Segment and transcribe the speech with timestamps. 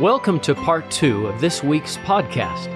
[0.00, 2.68] Welcome to part two of this week's podcast.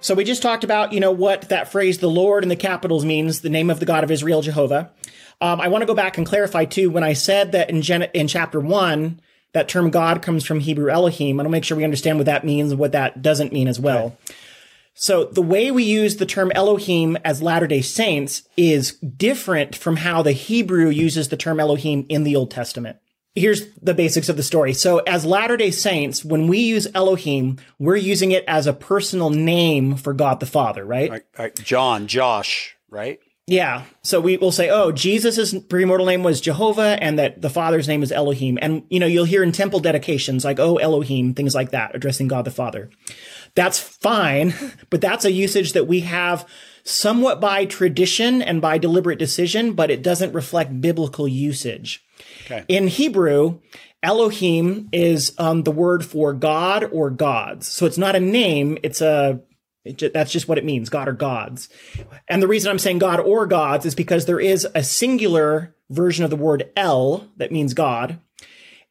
[0.00, 3.04] So we just talked about, you know, what that phrase, the Lord in the capitals
[3.04, 4.90] means, the name of the God of Israel, Jehovah.
[5.42, 8.08] Um, I want to go back and clarify too, when I said that in, Gen-
[8.14, 9.20] in chapter one,
[9.52, 12.24] that term God comes from Hebrew Elohim, I want to make sure we understand what
[12.24, 14.16] that means and what that doesn't mean as well.
[14.94, 20.22] So the way we use the term Elohim as Latter-day Saints is different from how
[20.22, 22.96] the Hebrew uses the term Elohim in the Old Testament.
[23.34, 24.72] Here's the basics of the story.
[24.72, 29.96] So as Latter-day Saints, when we use Elohim, we're using it as a personal name
[29.96, 31.10] for God the Father, right?
[31.10, 33.18] All right, all right, John, Josh, right?
[33.46, 33.82] Yeah.
[34.02, 38.02] So we will say, oh, Jesus' premortal name was Jehovah and that the Father's name
[38.02, 38.58] is Elohim.
[38.62, 42.28] And, you know, you'll hear in temple dedications like, oh, Elohim, things like that, addressing
[42.28, 42.88] God the Father.
[43.54, 44.54] That's fine,
[44.90, 46.48] but that's a usage that we have
[46.84, 52.04] somewhat by tradition and by deliberate decision, but it doesn't reflect biblical usage.
[52.44, 52.64] Okay.
[52.68, 53.60] In Hebrew,
[54.02, 57.66] Elohim is um, the word for God or gods.
[57.66, 59.40] So it's not a name, it's a
[59.84, 61.68] it ju- that's just what it means, God or gods.
[62.28, 66.24] And the reason I'm saying God or gods is because there is a singular version
[66.24, 68.18] of the word El that means God.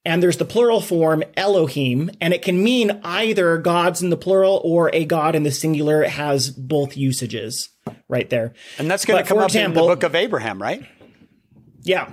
[0.05, 4.59] And there's the plural form Elohim, and it can mean either gods in the plural
[4.63, 6.03] or a god in the singular.
[6.03, 7.69] It has both usages
[8.09, 8.53] right there.
[8.77, 10.85] And that's going to come up example- in the book of Abraham, right?
[11.83, 12.11] Yeah.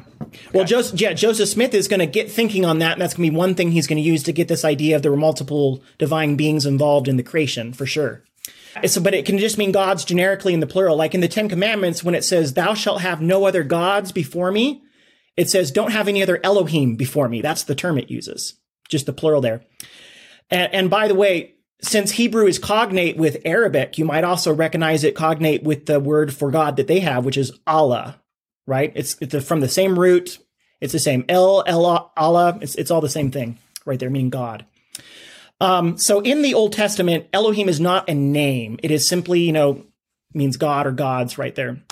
[0.52, 3.26] Well, Joseph, yeah, Joseph Smith is going to get thinking on that, and that's going
[3.26, 5.16] to be one thing he's going to use to get this idea of there were
[5.16, 8.22] multiple divine beings involved in the creation, for sure.
[8.86, 10.96] So, but it can just mean gods generically in the plural.
[10.96, 14.52] Like in the Ten Commandments, when it says, Thou shalt have no other gods before
[14.52, 14.82] me,
[15.36, 17.40] it says, Don't have any other Elohim before me.
[17.40, 18.54] That's the term it uses,
[18.88, 19.62] just the plural there.
[20.50, 25.02] And, and by the way, since Hebrew is cognate with Arabic, you might also recognize
[25.02, 28.19] it cognate with the word for God that they have, which is Allah,
[28.70, 28.92] right?
[28.94, 30.38] It's, it's from the same root.
[30.80, 32.58] It's the same El, El, Allah.
[32.62, 34.64] It's, it's all the same thing right there, meaning God.
[35.60, 38.78] Um, so in the Old Testament, Elohim is not a name.
[38.82, 39.84] It is simply, you know,
[40.32, 41.82] means God or gods right there.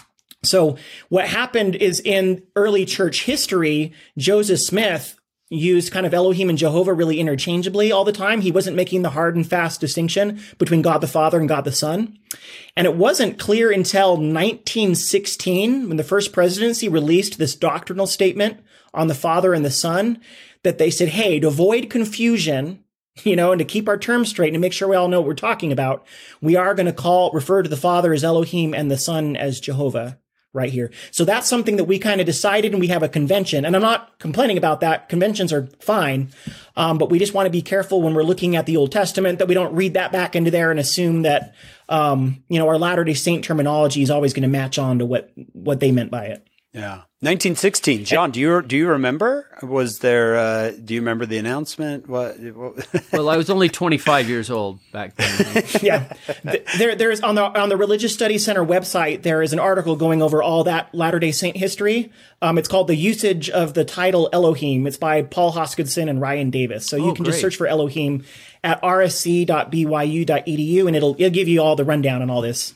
[0.44, 0.76] So
[1.08, 5.18] what happened is in early church history, Joseph Smith
[5.50, 8.40] used kind of Elohim and Jehovah really interchangeably all the time.
[8.40, 11.72] He wasn't making the hard and fast distinction between God the Father and God the
[11.72, 12.18] Son.
[12.76, 18.60] And it wasn't clear until 1916 when the first presidency released this doctrinal statement
[18.92, 20.20] on the Father and the Son
[20.64, 22.84] that they said, hey, to avoid confusion,
[23.24, 25.20] you know, and to keep our terms straight and to make sure we all know
[25.20, 26.06] what we're talking about,
[26.42, 29.60] we are going to call, refer to the Father as Elohim and the Son as
[29.60, 30.18] Jehovah
[30.52, 30.90] right here.
[31.10, 33.64] So that's something that we kind of decided and we have a convention.
[33.64, 35.08] And I'm not complaining about that.
[35.08, 36.30] Conventions are fine.
[36.74, 39.38] Um, but we just want to be careful when we're looking at the Old Testament
[39.40, 41.54] that we don't read that back into there and assume that,
[41.88, 45.06] um, you know, our Latter day Saint terminology is always going to match on to
[45.06, 46.47] what, what they meant by it.
[46.78, 47.02] Yeah.
[47.20, 48.04] 1916.
[48.04, 49.44] John, do you do you remember?
[49.62, 50.36] Was there?
[50.36, 52.08] Uh, do you remember the announcement?
[52.08, 52.38] What?
[52.38, 55.64] what Well, I was only 25 years old back then.
[55.82, 56.12] yeah.
[56.78, 59.22] There, there's on the on the Religious Studies Center website.
[59.22, 62.12] There is an article going over all that Latter Day Saint history.
[62.40, 66.50] Um, it's called "The Usage of the Title Elohim." It's by Paul Hoskisson and Ryan
[66.50, 66.86] Davis.
[66.86, 68.22] So you Oh, can just search for Elohim
[68.62, 72.74] at rsc.byu.edu, and it'll it'll give you all the rundown on all this.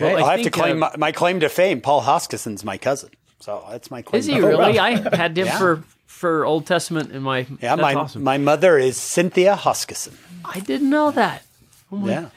[0.00, 1.80] Well, I I'll have to claim uh, my, my claim to fame.
[1.80, 3.10] Paul Hoskisson's my cousin,
[3.42, 4.20] so that's my claim.
[4.20, 4.78] Is he really?
[4.78, 4.84] wow.
[4.84, 5.58] I had him Yeah.
[5.58, 7.46] for for Old Testament in my.
[7.60, 8.22] Yeah, my awesome.
[8.22, 10.14] my mother is Cynthia Hoskisson.
[10.44, 11.42] I didn't know that.
[11.90, 12.28] Oh Yeah.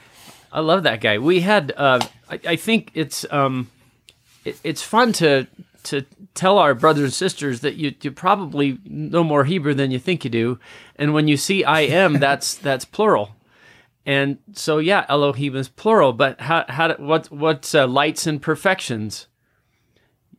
[0.52, 1.18] I love that guy.
[1.18, 2.00] We had, uh,
[2.30, 3.70] I, I think it's um,
[4.46, 5.48] it, it's fun to
[5.84, 10.00] to tell our brothers and sisters that you you probably know more Hebrew than you
[10.00, 10.60] think you do,
[10.96, 13.36] and when you see I am, that's that's plural,
[14.06, 16.14] and so yeah, Elohim is plural.
[16.14, 19.28] But how how what what's uh, lights and perfections?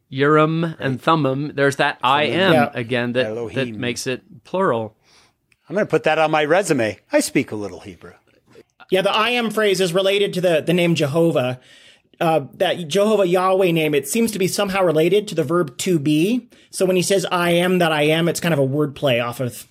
[0.09, 1.53] Urim and Thummim.
[1.55, 2.71] There's that I am Yeah.
[2.75, 4.97] again that that makes it plural.
[5.69, 6.99] I'm going to put that on my resume.
[7.13, 8.13] I speak a little Hebrew.
[8.91, 11.61] Yeah, the I am phrase is related to the, the name Jehovah.
[12.21, 15.99] Uh, that Jehovah Yahweh name, it seems to be somehow related to the verb to
[15.99, 16.49] be.
[16.71, 19.41] So when he says I am that I am, it's kind of a wordplay off
[19.41, 19.67] of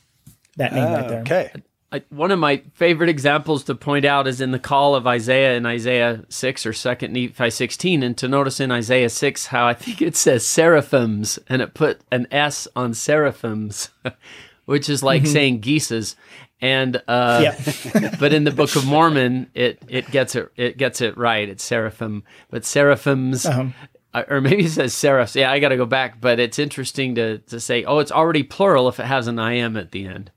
[0.57, 1.21] that name right there.
[1.21, 1.51] Okay.
[1.95, 5.55] I, one of my favorite examples to point out is in the call of Isaiah
[5.55, 8.03] in Isaiah 6 or 2nd Nephi 16.
[8.03, 12.01] And to notice in Isaiah 6 how I think it says seraphims and it put
[12.11, 13.91] an S on seraphims,
[14.65, 16.17] which is like saying geeses.
[16.59, 18.15] And uh, Yeah.
[18.19, 21.47] but in the Book of Mormon, it it gets it it gets it right.
[21.47, 25.35] It's seraphim, but seraphims, uh, or maybe it says seraphs.
[25.35, 26.19] Yeah, I got to go back.
[26.21, 29.53] But it's interesting to to say, oh, it's already plural if it has an I
[29.53, 30.31] am at the end.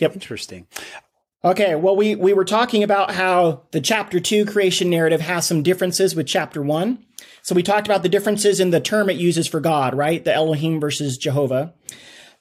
[0.00, 0.66] Interesting.
[1.44, 5.62] Okay, well, we, we were talking about how the chapter two creation narrative has some
[5.62, 7.04] differences with chapter one.
[7.42, 10.24] So we talked about the differences in the term it uses for God, right?
[10.24, 11.74] The Elohim versus Jehovah.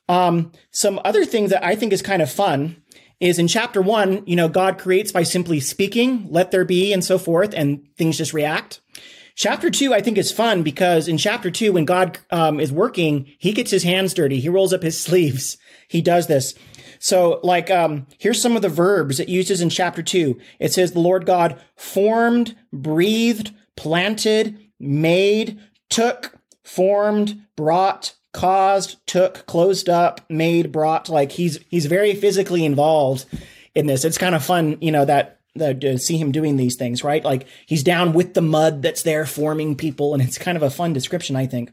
[0.10, 2.82] Um, some other thing that I think is kind of fun
[3.20, 7.04] is in chapter one, you know, God creates by simply speaking, let there be, and
[7.04, 8.82] so forth, and things just react.
[9.36, 13.32] Chapter two, I think, is fun because in chapter two, when God um, is working,
[13.38, 14.40] he gets his hands dirty.
[14.40, 15.58] He rolls up his sleeves.
[15.88, 16.56] He does this.
[17.06, 20.40] So, like, um, here's some of the verbs it uses in chapter two.
[20.58, 29.88] It says, The Lord God formed, breathed, planted, made, took, formed, brought, caused, took, closed
[29.88, 31.08] up, made, brought.
[31.08, 33.28] Like he's he's very physically involved
[33.76, 34.04] in this.
[34.04, 37.24] It's kind of fun, you know, that that to see him doing these things, right?
[37.24, 40.72] Like he's down with the mud that's there forming people, and it's kind of a
[40.72, 41.70] fun description, I think.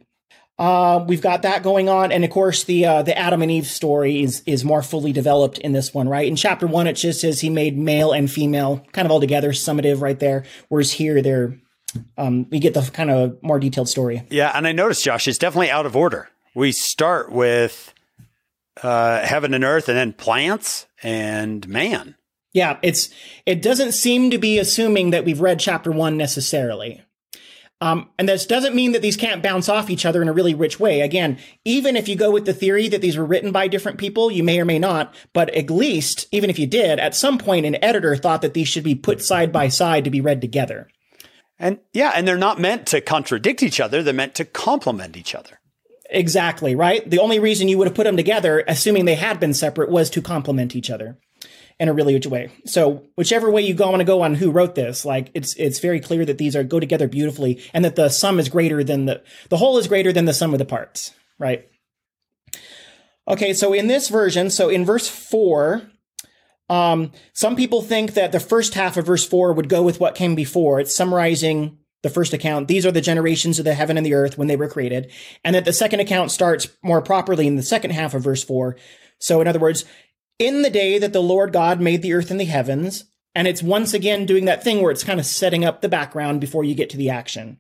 [0.59, 3.67] Uh, we've got that going on, and of course the uh, the Adam and Eve
[3.67, 6.27] story is is more fully developed in this one, right?
[6.27, 9.51] In chapter one, it just says he made male and female, kind of all together,
[9.51, 10.45] summative right there.
[10.69, 11.59] Whereas here, they're
[12.17, 14.23] um, we get the kind of more detailed story.
[14.31, 17.95] Yeah, and I noticed Josh, it's definitely out of order we start with
[18.83, 22.17] uh, heaven and earth and then plants and man.
[22.53, 23.09] Yeah, it's
[23.47, 27.03] it doesn't seem to be assuming that we've read chapter one necessarily.
[27.83, 30.55] Um, and this doesn't mean that these can't bounce off each other in a really
[30.55, 31.01] rich way.
[31.01, 34.31] Again, even if you go with the theory that these were written by different people,
[34.31, 37.67] you may or may not, but at least, even if you did, at some point
[37.67, 40.87] an editor thought that these should be put side by side to be read together.
[41.59, 45.35] And yeah, and they're not meant to contradict each other, they're meant to complement each
[45.35, 45.59] other.
[46.09, 47.11] Exactly, right?
[47.11, 50.09] The only reason you would have put them together, assuming they had been separate, was
[50.11, 51.19] to complement each other
[51.79, 52.51] in a really good way.
[52.65, 55.79] So whichever way you go want to go on who wrote this, like it's it's
[55.79, 59.07] very clear that these are go together beautifully and that the sum is greater than
[59.07, 61.69] the the whole is greater than the sum of the parts, right?
[63.29, 65.83] Okay, so in this version, so in verse four,
[66.69, 70.15] um, some people think that the first half of verse four would go with what
[70.15, 70.81] came before.
[70.81, 74.37] It's summarizing the first account, these are the generations of the heaven and the earth
[74.37, 75.11] when they were created.
[75.45, 78.77] And that the second account starts more properly in the second half of verse four.
[79.19, 79.85] So in other words,
[80.43, 83.05] in the day that the Lord God made the earth and the heavens,
[83.35, 86.41] and it's once again doing that thing where it's kind of setting up the background
[86.41, 87.59] before you get to the action.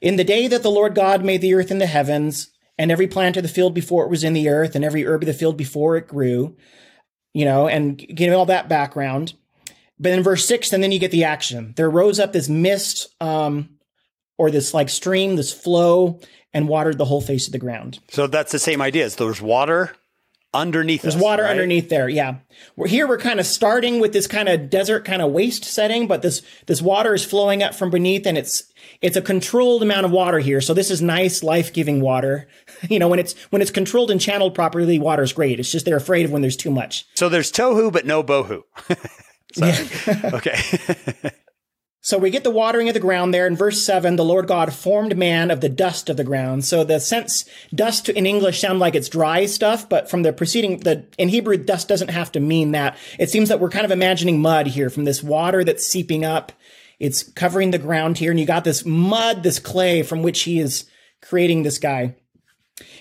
[0.00, 3.08] In the day that the Lord God made the earth and the heavens, and every
[3.08, 5.32] plant of the field before it was in the earth, and every herb of the
[5.32, 6.56] field before it grew,
[7.34, 9.32] you know, and giving all that background.
[9.98, 11.72] But in verse six, and then you get the action.
[11.76, 13.70] There rose up this mist, um,
[14.36, 16.20] or this like stream, this flow,
[16.52, 17.98] and watered the whole face of the ground.
[18.10, 19.10] So that's the same idea.
[19.10, 19.96] So there's water
[20.54, 21.02] underneath.
[21.02, 21.50] There's us, water right?
[21.50, 22.08] underneath there.
[22.08, 22.36] Yeah,
[22.76, 23.06] we're here.
[23.06, 26.42] We're kind of starting with this kind of desert, kind of waste setting, but this
[26.66, 28.64] this water is flowing up from beneath, and it's
[29.00, 30.60] it's a controlled amount of water here.
[30.60, 32.48] So this is nice, life giving water.
[32.88, 35.58] You know, when it's when it's controlled and channeled properly, water is great.
[35.58, 37.06] It's just they're afraid of when there's too much.
[37.16, 38.62] So there's tohu, but no bohu.
[40.32, 41.32] okay.
[42.00, 44.16] So we get the watering of the ground there in verse 7.
[44.16, 46.64] The Lord God formed man of the dust of the ground.
[46.64, 50.78] So the sense dust in English sound like it's dry stuff, but from the preceding,
[50.78, 52.96] the, in Hebrew, dust doesn't have to mean that.
[53.18, 56.52] It seems that we're kind of imagining mud here from this water that's seeping up.
[57.00, 58.30] It's covering the ground here.
[58.30, 60.88] And you got this mud, this clay from which he is
[61.20, 62.14] creating this guy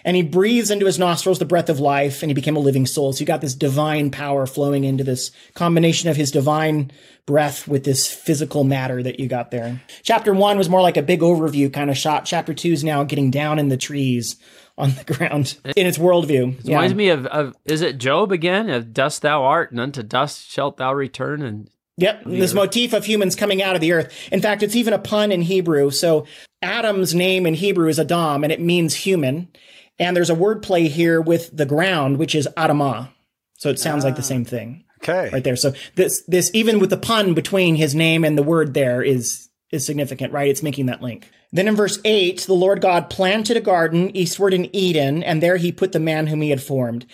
[0.03, 2.85] and he breathes into his nostrils the breath of life and he became a living
[2.85, 3.13] soul.
[3.13, 6.91] So you got this divine power flowing into this combination of his divine
[7.25, 9.81] breath with this physical matter that you got there.
[10.03, 12.25] Chapter one was more like a big overview kind of shot.
[12.25, 14.37] Chapter two is now getting down in the trees
[14.77, 16.59] on the ground in its worldview.
[16.59, 18.69] It reminds me of, of, is it Job again?
[18.69, 21.41] Of dust thou art, and unto dust shalt thou return.
[21.41, 24.13] And Yep, this motif of humans coming out of the earth.
[24.31, 25.89] In fact, it's even a pun in Hebrew.
[25.89, 26.27] So
[26.61, 29.49] Adam's name in Hebrew is Adam, and it means human.
[29.97, 33.09] And there's a word play here with the ground, which is Adamah.
[33.57, 34.85] So it sounds ah, like the same thing.
[35.01, 35.29] Okay.
[35.31, 35.55] Right there.
[35.55, 39.49] So this this even with the pun between his name and the word there is
[39.71, 40.49] is significant, right?
[40.49, 41.29] It's making that link.
[41.51, 45.57] Then in verse 8, the Lord God planted a garden eastward in Eden, and there
[45.57, 47.05] he put the man whom he had formed.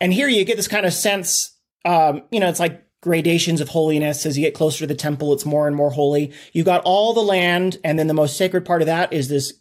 [0.00, 3.68] And here you get this kind of sense, um, you know, it's like gradations of
[3.68, 4.24] holiness.
[4.24, 6.32] As you get closer to the temple, it's more and more holy.
[6.52, 9.52] You've got all the land, and then the most sacred part of that is this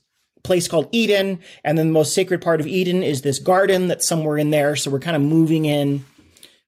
[0.43, 1.39] place called Eden.
[1.63, 4.75] And then the most sacred part of Eden is this garden that's somewhere in there.
[4.75, 6.05] So we're kind of moving in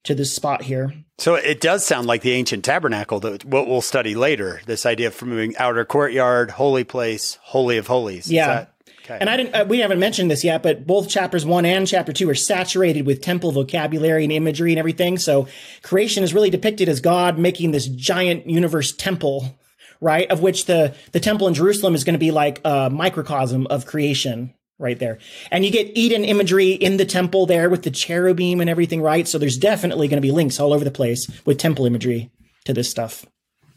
[0.04, 0.94] to this spot here.
[1.20, 4.62] So it does sound like the ancient tabernacle that what we'll study later.
[4.66, 8.30] This idea of moving outer courtyard, holy place, holy of holies.
[8.32, 8.66] Yeah.
[9.04, 9.18] Okay.
[9.20, 9.54] And I didn't.
[9.54, 13.06] Uh, we haven't mentioned this yet, but both chapters one and chapter two are saturated
[13.06, 15.18] with temple vocabulary and imagery and everything.
[15.18, 15.48] So
[15.82, 19.58] creation is really depicted as God making this giant universe temple
[20.04, 20.30] right?
[20.30, 23.86] Of which the, the temple in Jerusalem is going to be like a microcosm of
[23.86, 25.18] creation right there.
[25.50, 29.28] And you get Eden imagery in the temple there with the cherubim and everything, right?
[29.28, 32.32] So there's definitely going to be links all over the place with temple imagery
[32.66, 33.26] to this stuff.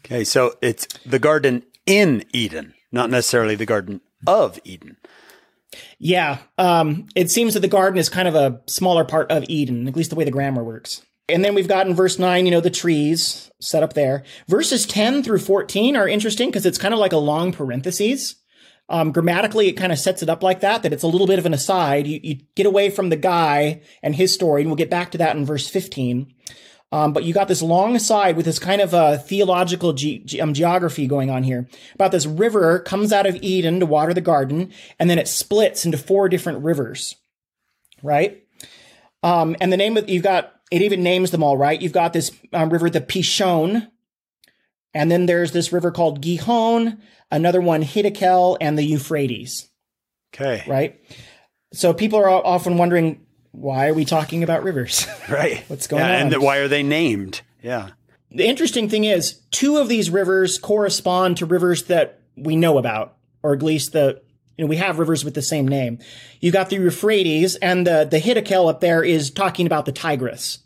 [0.05, 4.97] Okay, so it's the garden in Eden, not necessarily the garden of Eden.
[5.99, 6.39] Yeah.
[6.57, 9.95] Um, it seems that the garden is kind of a smaller part of Eden, at
[9.95, 11.01] least the way the grammar works.
[11.29, 14.23] And then we've got in verse 9, you know, the trees set up there.
[14.47, 18.35] Verses 10 through 14 are interesting because it's kind of like a long parentheses.
[18.89, 21.39] Um, grammatically, it kind of sets it up like that, that it's a little bit
[21.39, 22.07] of an aside.
[22.07, 25.17] You, you get away from the guy and his story, and we'll get back to
[25.17, 26.33] that in verse 15.
[26.91, 30.39] Um, but you got this long aside with this kind of a theological ge- ge-
[30.39, 34.21] um, geography going on here about this river comes out of Eden to water the
[34.21, 37.15] garden, and then it splits into four different rivers,
[38.01, 38.41] right?
[39.21, 41.81] Um, and the name of you've got it even names them all, right?
[41.81, 43.89] You've got this um, river, the Pishon,
[44.93, 49.69] and then there's this river called Gihon, another one Hiddekel, and the Euphrates.
[50.33, 50.63] Okay.
[50.67, 51.01] Right.
[51.73, 53.25] So people are often wondering,
[53.57, 55.07] why are we talking about rivers?
[55.29, 55.65] Right.
[55.67, 56.33] What's going yeah, on?
[56.33, 57.41] And why are they named?
[57.61, 57.89] Yeah.
[58.31, 63.17] The interesting thing is, two of these rivers correspond to rivers that we know about,
[63.43, 64.21] or at least the
[64.57, 65.99] you know, we have rivers with the same name.
[66.39, 70.59] You got the Euphrates, and the the Hiddekel up there is talking about the Tigris.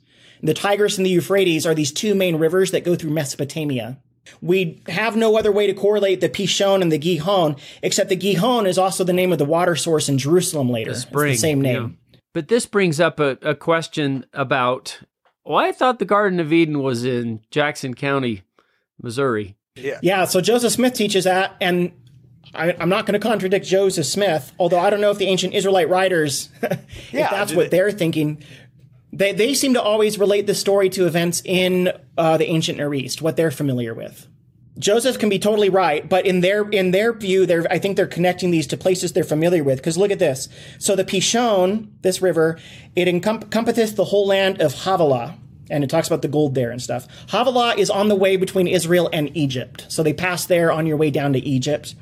[0.44, 3.98] The Tigris and the Euphrates are these two main rivers that go through Mesopotamia.
[4.42, 8.68] We have no other way to correlate the Pishon and the Gihon, except the Gihon
[8.68, 10.92] is also the name of the water source in Jerusalem later.
[10.92, 11.98] It's Spring, the same name.
[12.34, 12.42] Yeah.
[12.42, 15.00] But this brings up a, a question about.
[15.44, 18.44] Well, I thought the Garden of Eden was in Jackson County,
[19.02, 19.56] Missouri.
[19.76, 20.26] Yeah, Yeah.
[20.26, 21.92] so Joseph Smith teaches that, and
[22.54, 25.54] I, I'm not going to contradict Joseph Smith, although I don't know if the ancient
[25.54, 28.44] Israelite writers, if Yeah, that's what they- they're thinking.
[29.14, 32.94] They, they seem to always relate the story to events in uh, the ancient Near
[32.94, 34.28] East, what they're familiar with.
[34.82, 38.08] Joseph can be totally right, but in their in their view, they're I think they're
[38.08, 39.78] connecting these to places they're familiar with.
[39.78, 40.50] Because look at this.
[40.80, 42.58] So the Pishon, this river,
[42.96, 45.38] it encompasseth the whole land of Havilah,
[45.70, 47.08] and it talks about the gold there and stuff.
[47.28, 50.98] Havilah is on the way between Israel and Egypt, so they pass there on your
[50.98, 51.94] way down to Egypt.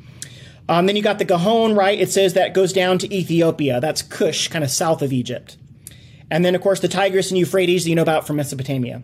[0.69, 1.99] Um, then you got the Gihon, right?
[1.99, 3.81] It says that goes down to Ethiopia.
[3.81, 5.57] That's Cush, kind of south of Egypt.
[6.31, 9.03] And then, of course, the Tigris and Euphrates you know about from Mesopotamia.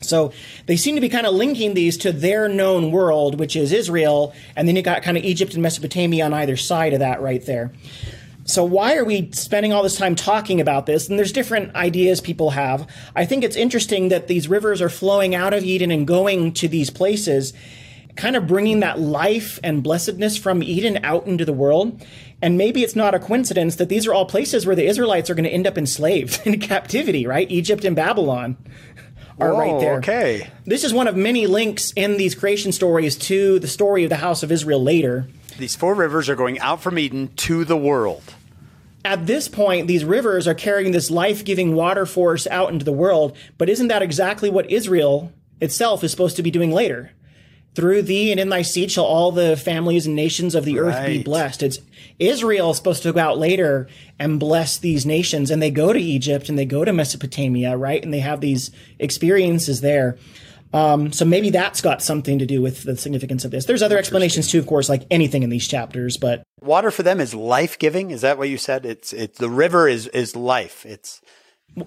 [0.00, 0.32] So
[0.66, 4.34] they seem to be kind of linking these to their known world, which is Israel,
[4.56, 7.44] and then you got kind of Egypt and Mesopotamia on either side of that right
[7.44, 7.72] there.
[8.50, 11.08] So why are we spending all this time talking about this?
[11.08, 12.88] And there's different ideas people have.
[13.14, 16.66] I think it's interesting that these rivers are flowing out of Eden and going to
[16.66, 17.52] these places,
[18.16, 22.04] kind of bringing that life and blessedness from Eden out into the world.
[22.42, 25.34] And maybe it's not a coincidence that these are all places where the Israelites are
[25.34, 27.48] going to end up enslaved in captivity, right?
[27.50, 28.56] Egypt and Babylon
[29.40, 29.94] are right there.
[29.98, 30.50] Okay.
[30.66, 34.16] This is one of many links in these creation stories to the story of the
[34.16, 35.26] house of Israel later.
[35.58, 38.22] These four rivers are going out from Eden to the world.
[39.04, 42.92] At this point, these rivers are carrying this life giving water force out into the
[42.92, 47.12] world, but isn't that exactly what Israel itself is supposed to be doing later?
[47.74, 51.06] Through thee and in thy seed shall all the families and nations of the earth
[51.06, 51.62] be blessed.
[51.62, 51.78] It's
[52.18, 55.98] Israel is supposed to go out later and bless these nations, and they go to
[55.98, 58.02] Egypt and they go to Mesopotamia, right?
[58.02, 60.18] And they have these experiences there.
[60.72, 63.64] Um, so maybe that's got something to do with the significance of this.
[63.64, 67.20] There's other explanations too, of course, like anything in these chapters, but Water for them
[67.20, 68.10] is life giving.
[68.10, 68.84] Is that what you said?
[68.84, 70.84] It's it's the river is is life.
[70.84, 71.22] It's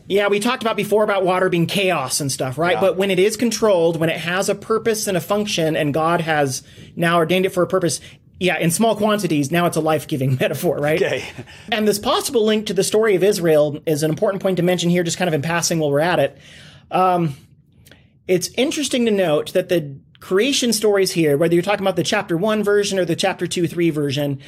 [0.08, 2.74] Yeah, we talked about before about water being chaos and stuff, right?
[2.74, 2.82] Yeah.
[2.82, 6.22] But when it is controlled, when it has a purpose and a function, and God
[6.22, 6.64] has
[6.96, 8.00] now ordained it for a purpose,
[8.40, 11.02] yeah, in small quantities, now it's a life giving metaphor, right?
[11.02, 11.24] okay.
[11.72, 14.90] And this possible link to the story of Israel is an important point to mention
[14.90, 16.38] here, just kind of in passing while we're at it.
[16.90, 17.36] Um,
[18.28, 22.38] it's interesting to note that the creation stories here, whether you're talking about the chapter
[22.38, 24.40] one version or the chapter two, three version,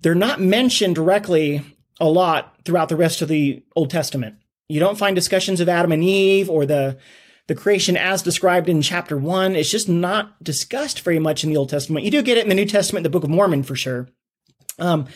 [0.00, 1.62] they're not mentioned directly
[2.00, 4.36] a lot throughout the rest of the Old Testament.
[4.68, 6.98] You don't find discussions of Adam and Eve or the
[7.46, 9.56] the creation as described in chapter one.
[9.56, 12.04] It's just not discussed very much in the Old Testament.
[12.04, 14.08] You do get it in the New Testament, the Book of Mormon for sure.
[14.78, 15.06] Um,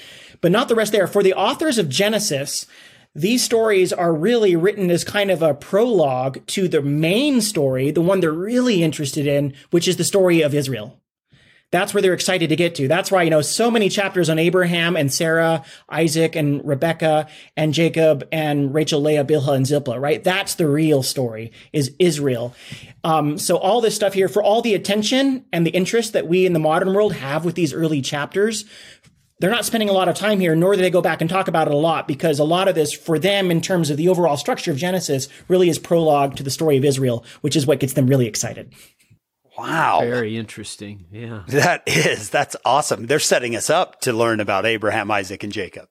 [0.40, 1.06] but not the rest there.
[1.06, 2.66] For the authors of Genesis,
[3.14, 8.00] these stories are really written as kind of a prologue to the main story, the
[8.00, 11.01] one they're really interested in, which is the story of Israel.
[11.73, 12.87] That's where they're excited to get to.
[12.87, 17.26] That's why, you know, so many chapters on Abraham and Sarah, Isaac and Rebecca
[17.57, 20.23] and Jacob and Rachel, Leah, Bilhah and Zilpah, right?
[20.23, 22.55] That's the real story is Israel.
[23.05, 26.45] Um, so all this stuff here for all the attention and the interest that we
[26.45, 28.67] in the modern world have with these early chapters,
[29.38, 31.49] they're not spending a lot of time here, nor do they go back and talk
[31.49, 34.09] about it a lot because a lot of this for them in terms of the
[34.09, 37.81] overall structure of Genesis really is prologue to the story of Israel, which is what
[37.81, 38.73] gets them really excited.
[39.59, 40.00] Wow.
[40.00, 41.06] Very interesting.
[41.11, 41.42] Yeah.
[41.49, 43.06] That is that's awesome.
[43.06, 45.88] They're setting us up to learn about Abraham, Isaac, and Jacob.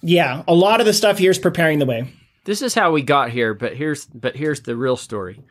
[0.00, 2.12] Yeah, a lot of the stuff here is preparing the way.
[2.44, 5.42] This is how we got here, but here's but here's the real story.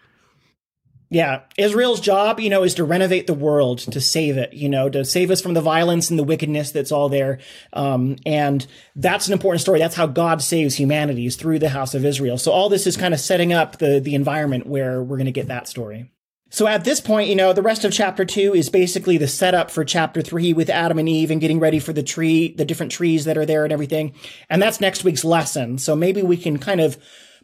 [1.10, 4.90] Yeah, Israel's job, you know, is to renovate the world, to save it, you know,
[4.90, 7.40] to save us from the violence and the wickedness that's all there.
[7.72, 9.80] Um, and that's an important story.
[9.80, 12.38] That's how God saves humanity is through the house of Israel.
[12.38, 15.32] So all this is kind of setting up the the environment where we're going to
[15.32, 16.12] get that story.
[16.50, 19.70] So at this point, you know, the rest of chapter two is basically the setup
[19.70, 22.92] for chapter three with Adam and Eve and getting ready for the tree, the different
[22.92, 24.14] trees that are there and everything.
[24.50, 25.78] And that's next week's lesson.
[25.78, 26.98] So maybe we can kind of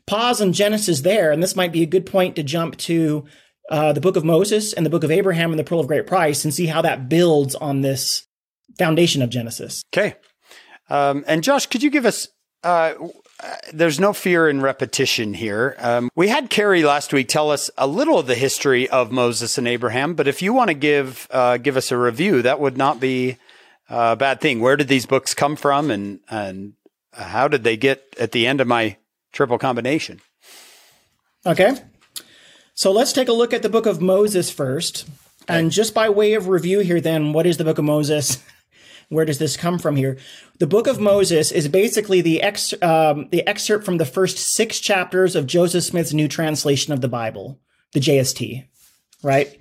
[0.07, 1.31] pause on Genesis there.
[1.31, 3.25] And this might be a good point to jump to
[3.69, 6.07] uh, the book of Moses and the book of Abraham and the Pearl of Great
[6.07, 8.25] Price and see how that builds on this
[8.77, 9.83] foundation of Genesis.
[9.93, 10.15] Okay.
[10.89, 12.27] Um, and Josh, could you give us?
[12.63, 12.93] Uh,
[13.73, 15.75] there's no fear in repetition here.
[15.79, 19.57] Um, we had Carrie last week tell us a little of the history of Moses
[19.57, 22.77] and Abraham, but if you want to give uh, give us a review, that would
[22.77, 23.37] not be
[23.89, 24.59] a bad thing.
[24.59, 26.73] Where did these books come from, and and
[27.11, 28.97] how did they get at the end of my
[29.31, 30.21] triple combination?
[31.45, 31.75] Okay.
[32.75, 35.07] So let's take a look at the book of Moses first.
[35.47, 38.37] And just by way of review here, then, what is the book of Moses?
[39.13, 40.17] Where does this come from here?
[40.59, 44.79] The book of Moses is basically the, ex, um, the excerpt from the first six
[44.79, 47.59] chapters of Joseph Smith's new translation of the Bible,
[47.93, 48.65] the JST,
[49.23, 49.57] right?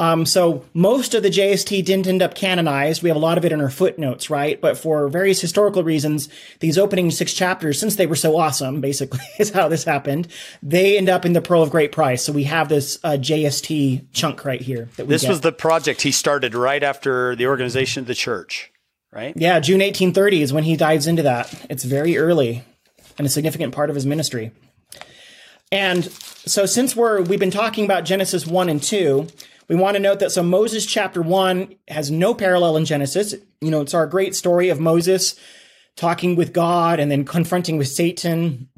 [0.00, 3.02] Um, so most of the JST didn't end up canonized.
[3.02, 4.58] We have a lot of it in our footnotes, right?
[4.58, 6.30] But for various historical reasons,
[6.60, 10.28] these opening six chapters, since they were so awesome, basically is how this happened,
[10.62, 12.24] they end up in the Pearl of Great Price.
[12.24, 14.88] So we have this uh, JST chunk right here.
[14.96, 15.28] this get.
[15.28, 18.69] was the project he started right after the organization of the church,
[19.12, 19.34] right?
[19.36, 21.52] Yeah, June 1830 is when he dives into that.
[21.68, 22.64] It's very early
[23.18, 24.52] and a significant part of his ministry.
[25.72, 29.26] And so since we're we've been talking about Genesis 1 and 2,
[29.68, 33.34] we want to note that so Moses chapter 1 has no parallel in Genesis.
[33.60, 35.38] You know, it's our great story of Moses
[35.96, 38.68] talking with God and then confronting with Satan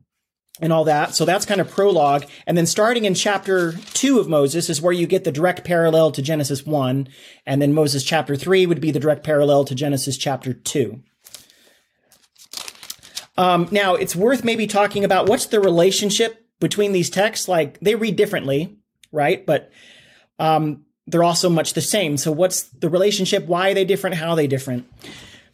[0.60, 1.14] and all that.
[1.14, 2.24] So that's kind of prologue.
[2.46, 6.12] And then starting in chapter 2 of Moses is where you get the direct parallel
[6.12, 7.08] to Genesis 1.
[7.46, 11.02] And then Moses chapter 3 would be the direct parallel to Genesis chapter 2.
[13.38, 17.48] Um, now, it's worth maybe talking about what's the relationship between these texts.
[17.48, 18.76] Like, they read differently,
[19.10, 19.44] right?
[19.46, 19.72] But
[20.38, 22.18] um, they're also much the same.
[22.18, 23.46] So what's the relationship?
[23.46, 24.16] Why are they different?
[24.16, 24.86] How are they different?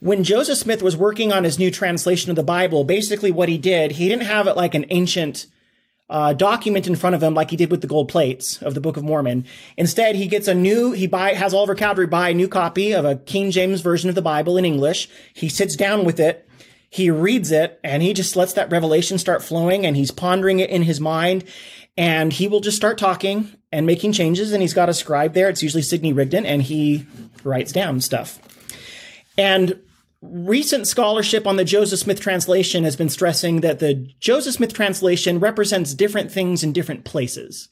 [0.00, 3.58] When Joseph Smith was working on his new translation of the Bible, basically what he
[3.58, 5.46] did, he didn't have it like an ancient
[6.08, 8.80] uh, document in front of him like he did with the gold plates of the
[8.80, 9.44] Book of Mormon.
[9.76, 13.04] Instead, he gets a new, he buy, has Oliver Cowdery buy a new copy of
[13.04, 15.08] a King James version of the Bible in English.
[15.34, 16.48] He sits down with it.
[16.90, 20.70] He reads it and he just lets that revelation start flowing and he's pondering it
[20.70, 21.44] in his mind
[21.98, 24.52] and he will just start talking and making changes.
[24.52, 25.48] And he's got a scribe there.
[25.48, 27.06] It's usually Sidney Rigdon, and he
[27.42, 28.38] writes down stuff.
[29.36, 29.80] And
[30.20, 35.38] recent scholarship on the Joseph Smith translation has been stressing that the Joseph Smith translation
[35.38, 37.68] represents different things in different places.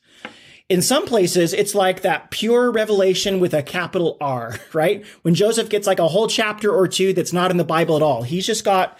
[0.68, 5.04] In some places, it's like that pure revelation with a capital R, right?
[5.22, 8.02] When Joseph gets like a whole chapter or two that's not in the Bible at
[8.02, 8.22] all.
[8.22, 8.98] He's just got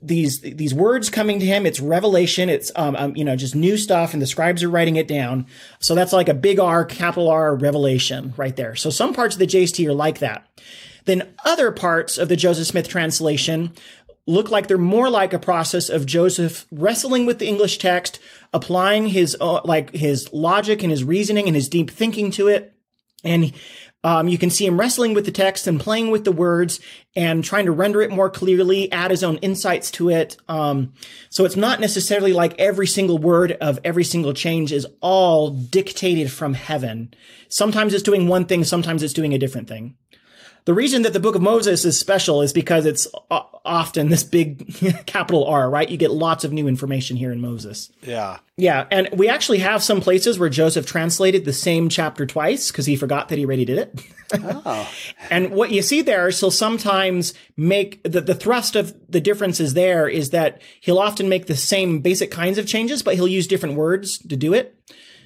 [0.00, 1.66] these these words coming to him.
[1.66, 2.48] It's revelation.
[2.48, 5.46] It's um, um, you know just new stuff, and the scribes are writing it down.
[5.80, 8.76] So that's like a big R, capital R, revelation right there.
[8.76, 10.46] So some parts of the JST are like that.
[11.10, 13.72] Then other parts of the Joseph Smith translation
[14.28, 18.20] look like they're more like a process of Joseph wrestling with the English text,
[18.52, 22.72] applying his uh, like his logic and his reasoning and his deep thinking to it,
[23.24, 23.52] and
[24.04, 26.78] um, you can see him wrestling with the text and playing with the words
[27.16, 30.36] and trying to render it more clearly, add his own insights to it.
[30.48, 30.92] Um,
[31.28, 36.30] so it's not necessarily like every single word of every single change is all dictated
[36.30, 37.12] from heaven.
[37.48, 39.96] Sometimes it's doing one thing, sometimes it's doing a different thing.
[40.64, 43.08] The reason that the book of Moses is special is because it's
[43.64, 44.74] often this big
[45.06, 45.88] capital R, right?
[45.88, 47.90] You get lots of new information here in Moses.
[48.02, 48.38] Yeah.
[48.56, 48.86] Yeah.
[48.90, 52.96] And we actually have some places where Joseph translated the same chapter twice because he
[52.96, 54.00] forgot that he already did it.
[54.34, 54.88] oh.
[55.30, 60.08] and what you see there, so sometimes make the, the thrust of the differences there
[60.08, 63.76] is that he'll often make the same basic kinds of changes, but he'll use different
[63.76, 64.76] words to do it.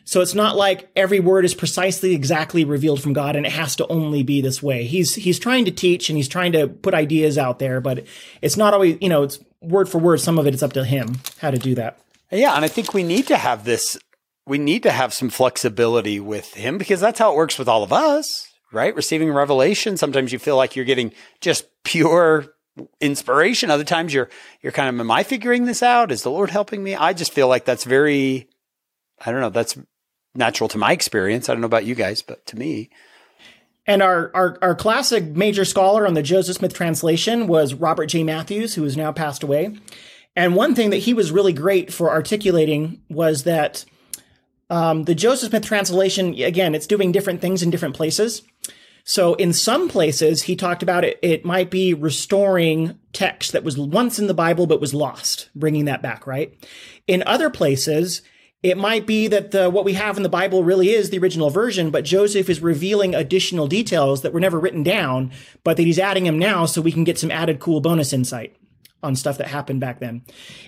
[0.05, 3.75] So it's not like every word is precisely exactly revealed from God and it has
[3.77, 4.85] to only be this way.
[4.85, 8.05] He's he's trying to teach and he's trying to put ideas out there, but
[8.43, 10.21] it's not always, you know, it's word for word.
[10.21, 11.99] Some of it, it is up to him how to do that.
[12.31, 13.99] Yeah, and I think we need to have this
[14.47, 17.83] we need to have some flexibility with him because that's how it works with all
[17.83, 18.95] of us, right?
[18.95, 22.47] Receiving revelation, sometimes you feel like you're getting just pure
[23.01, 23.71] inspiration.
[23.71, 24.29] Other times you're
[24.61, 26.12] you're kind of am I figuring this out?
[26.12, 26.95] Is the Lord helping me?
[26.95, 28.49] I just feel like that's very
[29.25, 29.79] I don't know, that's
[30.35, 31.49] natural to my experience.
[31.49, 32.90] I don't know about you guys, but to me.
[33.87, 38.23] And our, our, our classic major scholar on the Joseph Smith translation was Robert J.
[38.23, 39.77] Matthews, who has now passed away.
[40.35, 43.85] And one thing that he was really great for articulating was that
[44.70, 48.42] Um, the Joseph Smith translation, again, it's doing different things in different places.
[49.05, 53.77] So in some places, he talked about it, it might be restoring text that was
[53.77, 56.55] once in the Bible but was lost, bringing that back, right?
[57.07, 58.23] In other places,
[58.64, 61.50] it might be that the, what we have in the Bible really is the original
[61.50, 65.33] version, but Joseph is revealing additional details that were never written down,
[65.64, 68.57] but that he's adding them now so we can get some added cool bonus insight
[69.03, 70.22] on stuff that happened back then.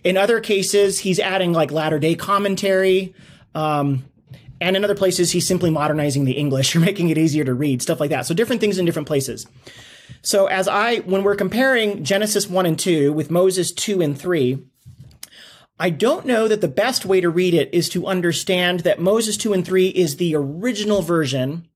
[0.05, 3.15] In other cases, he's adding like latter day commentary.
[3.55, 4.05] Um,
[4.61, 7.81] and in other places, he's simply modernizing the English or making it easier to read,
[7.81, 8.27] stuff like that.
[8.27, 9.47] So different things in different places.
[10.21, 14.63] So as I, when we're comparing Genesis 1 and 2 with Moses 2 and 3,
[15.79, 19.37] I don't know that the best way to read it is to understand that Moses
[19.37, 21.69] 2 and 3 is the original version,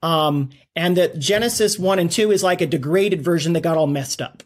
[0.00, 3.86] um, and that Genesis 1 and 2 is like a degraded version that got all
[3.88, 4.42] messed up.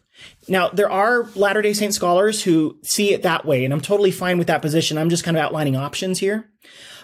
[0.49, 4.11] Now, there are Latter day Saint scholars who see it that way, and I'm totally
[4.11, 4.97] fine with that position.
[4.97, 6.51] I'm just kind of outlining options here.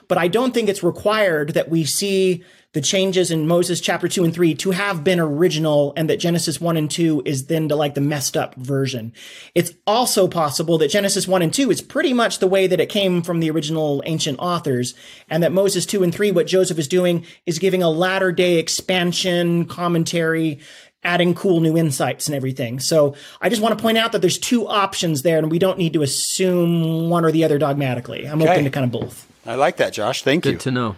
[0.08, 4.24] But I don't think it's required that we see the changes in Moses chapter 2
[4.24, 7.76] and 3 to have been original and that Genesis 1 and 2 is then to
[7.76, 9.12] like the messed up version.
[9.54, 12.88] It's also possible that Genesis 1 and 2 is pretty much the way that it
[12.88, 14.94] came from the original ancient authors
[15.28, 18.58] and that Moses 2 and 3, what Joseph is doing is giving a latter day
[18.58, 20.60] expansion commentary
[21.04, 22.78] adding cool new insights and everything.
[22.78, 25.76] So I just want to point out that there's two options there and we don't
[25.76, 28.26] need to assume one or the other dogmatically.
[28.26, 28.52] I'm okay.
[28.52, 29.26] open to kind of both.
[29.44, 30.22] I like that, Josh.
[30.22, 30.56] Thank Good you.
[30.56, 30.96] Good to know.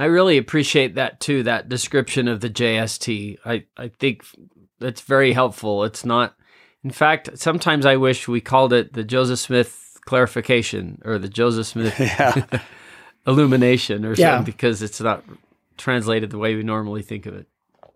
[0.00, 3.36] I really appreciate that too, that description of the JST.
[3.44, 4.24] I, I think
[4.78, 5.84] that's very helpful.
[5.84, 6.34] It's not,
[6.82, 11.66] in fact, sometimes I wish we called it the Joseph Smith clarification or the Joseph
[11.66, 12.00] Smith
[13.26, 14.36] illumination or yeah.
[14.36, 15.22] something because it's not
[15.76, 17.46] translated the way we normally think of it.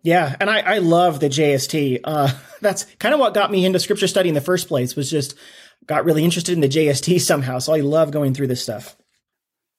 [0.03, 2.01] Yeah, and I, I love the JST.
[2.05, 4.95] Uh, that's kind of what got me into scripture study in the first place.
[4.95, 5.39] Was just
[5.87, 7.61] got really interested in the JST somehow.
[7.61, 8.95] So I love going through this stuff.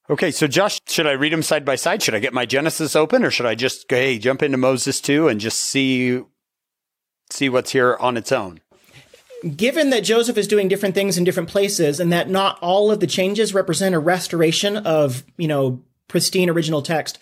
[0.08, 2.02] Okay, so Josh, should I read them side by side?
[2.02, 5.00] Should I get my Genesis open, or should I just go, hey, jump into Moses
[5.00, 6.22] two and just see
[7.30, 8.60] see what's here on its own?
[9.56, 13.00] Given that Joseph is doing different things in different places, and that not all of
[13.00, 17.18] the changes represent a restoration of you know pristine original text,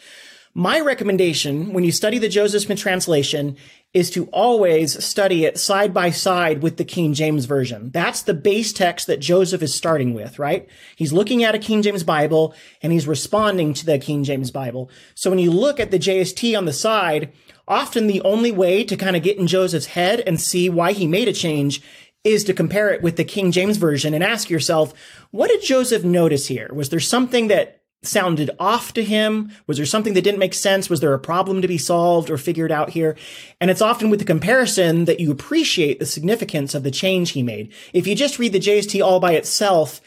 [0.57, 3.57] my recommendation when you study the Joseph Smith translation
[3.93, 7.91] is to always study it side by side with the King James Version.
[7.91, 10.69] That's the base text that Joseph is starting with, right?
[10.95, 14.91] He's looking at a King James Bible and he's responding to the King James Bible.
[15.17, 17.33] So when you look at the JST on the side,
[17.67, 21.09] often the only way to kind of get in Joseph's head and see why he
[21.09, 21.83] made a change
[22.23, 24.95] is to compare it with the King James Version and ask yourself,
[25.33, 26.71] what did Joseph notice here?
[26.73, 29.53] Was there something that sounded off to him?
[29.67, 30.91] Was there something that didn't make sense?
[30.91, 33.17] Was there a problem to be solved or figured out here?
[33.61, 37.43] And it's often with the comparison that you appreciate the significance of the change he
[37.43, 37.73] made.
[37.93, 40.01] If you just read the JST all by itself,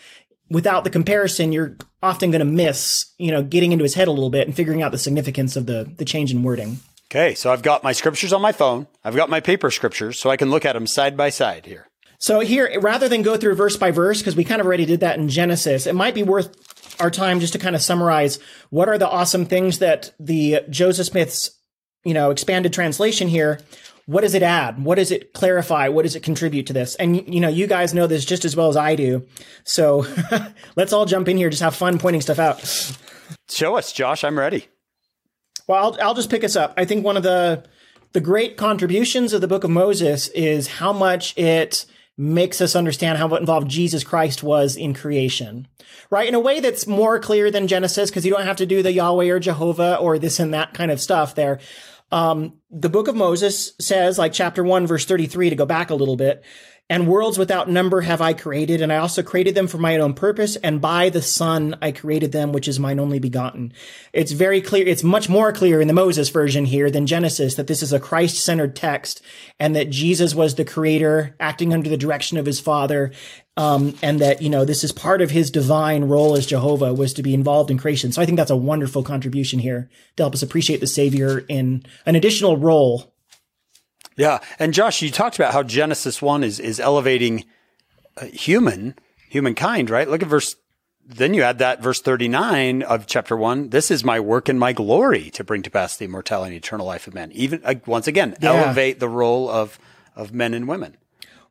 [0.49, 4.12] without the comparison, you're often going to miss, you know, getting into his head a
[4.12, 6.79] little bit and figuring out the significance of the, the change in wording.
[7.12, 7.36] Okay.
[7.36, 8.88] So I've got my scriptures on my phone.
[9.03, 11.88] I've got my paper scriptures so I can look at them side by side here.
[12.19, 15.01] So here, rather than go through verse by verse, because we kind of already did
[15.01, 18.89] that in Genesis, it might be worth our time just to kind of summarize what
[18.89, 21.51] are the awesome things that the Joseph Smith's,
[22.03, 23.60] you know, expanded translation here,
[24.07, 24.83] what does it add?
[24.83, 25.89] What does it clarify?
[25.89, 26.95] What does it contribute to this?
[26.95, 29.27] And, you know, you guys know this just as well as I do.
[29.65, 30.05] So
[30.77, 32.63] let's all jump in here, just have fun pointing stuff out.
[33.49, 34.23] Show us, Josh.
[34.23, 34.67] I'm ready.
[35.67, 36.73] Well, I'll, I'll just pick us up.
[36.77, 37.65] I think one of the,
[38.13, 41.86] the great contributions of the book of Moses is how much it
[42.17, 45.67] makes us understand how involved Jesus Christ was in creation,
[46.10, 46.27] right?
[46.27, 48.91] In a way that's more clear than Genesis, because you don't have to do the
[48.91, 51.60] Yahweh or Jehovah or this and that kind of stuff there.
[52.12, 55.95] Um, the book of Moses says, like chapter 1, verse 33, to go back a
[55.95, 56.43] little bit,
[56.89, 60.13] and worlds without number have I created, and I also created them for my own
[60.13, 63.73] purpose, and by the Son I created them, which is mine only begotten.
[64.13, 67.67] It's very clear, it's much more clear in the Moses version here than Genesis that
[67.67, 69.21] this is a Christ centered text,
[69.60, 73.12] and that Jesus was the creator acting under the direction of his Father,
[73.58, 77.12] um, and that, you know, this is part of his divine role as Jehovah was
[77.13, 78.12] to be involved in creation.
[78.12, 81.84] So I think that's a wonderful contribution here to help us appreciate the Savior in
[82.06, 83.13] an additional role
[84.17, 87.46] yeah, and Josh, you talked about how Genesis one is is elevating
[88.17, 88.96] uh, human
[89.30, 90.10] humankind, right?
[90.10, 90.56] Look at verse.
[91.06, 93.70] Then you add that verse thirty nine of chapter one.
[93.70, 96.88] This is my work and my glory to bring to pass the immortality and eternal
[96.88, 97.32] life of men.
[97.32, 98.54] Even uh, once again, yeah.
[98.54, 99.80] elevate the role of
[100.15, 100.98] of men and women.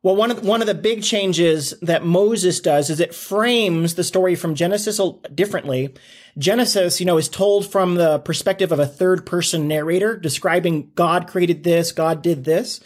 [0.07, 3.95] Well, one of the, one of the big changes that Moses does is it frames
[3.95, 5.01] the story from Genesis
[5.35, 5.93] differently.
[6.37, 11.27] Genesis, you know, is told from the perspective of a third person narrator describing God
[11.27, 12.79] created this, God did this.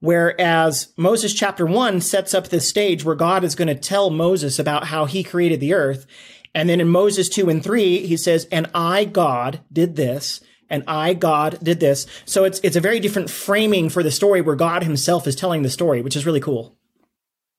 [0.00, 4.58] Whereas Moses chapter one sets up this stage where God is going to tell Moses
[4.58, 6.06] about how he created the earth.
[6.54, 10.84] And then in Moses 2 and 3, he says, and I, God, did this, and
[10.86, 12.06] I, God, did this.
[12.24, 15.62] So it's, it's a very different framing for the story where God himself is telling
[15.62, 16.76] the story, which is really cool.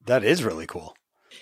[0.06, 0.96] That is really cool.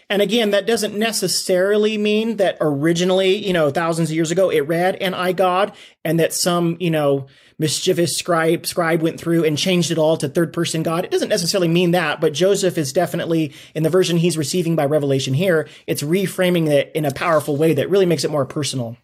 [0.10, 4.62] And again, that doesn't necessarily mean that originally, you know, thousands of years ago, it
[4.62, 5.74] read "and I God,"
[6.06, 7.28] and that some, you know,
[7.60, 11.04] mischievous scribe scribe went through and changed it all to third person God.
[11.04, 14.86] It doesn't necessarily mean that, but Joseph is definitely in the version he's receiving by
[14.86, 15.68] revelation here.
[15.88, 18.96] It's reframing it in a powerful way that really makes it more personal.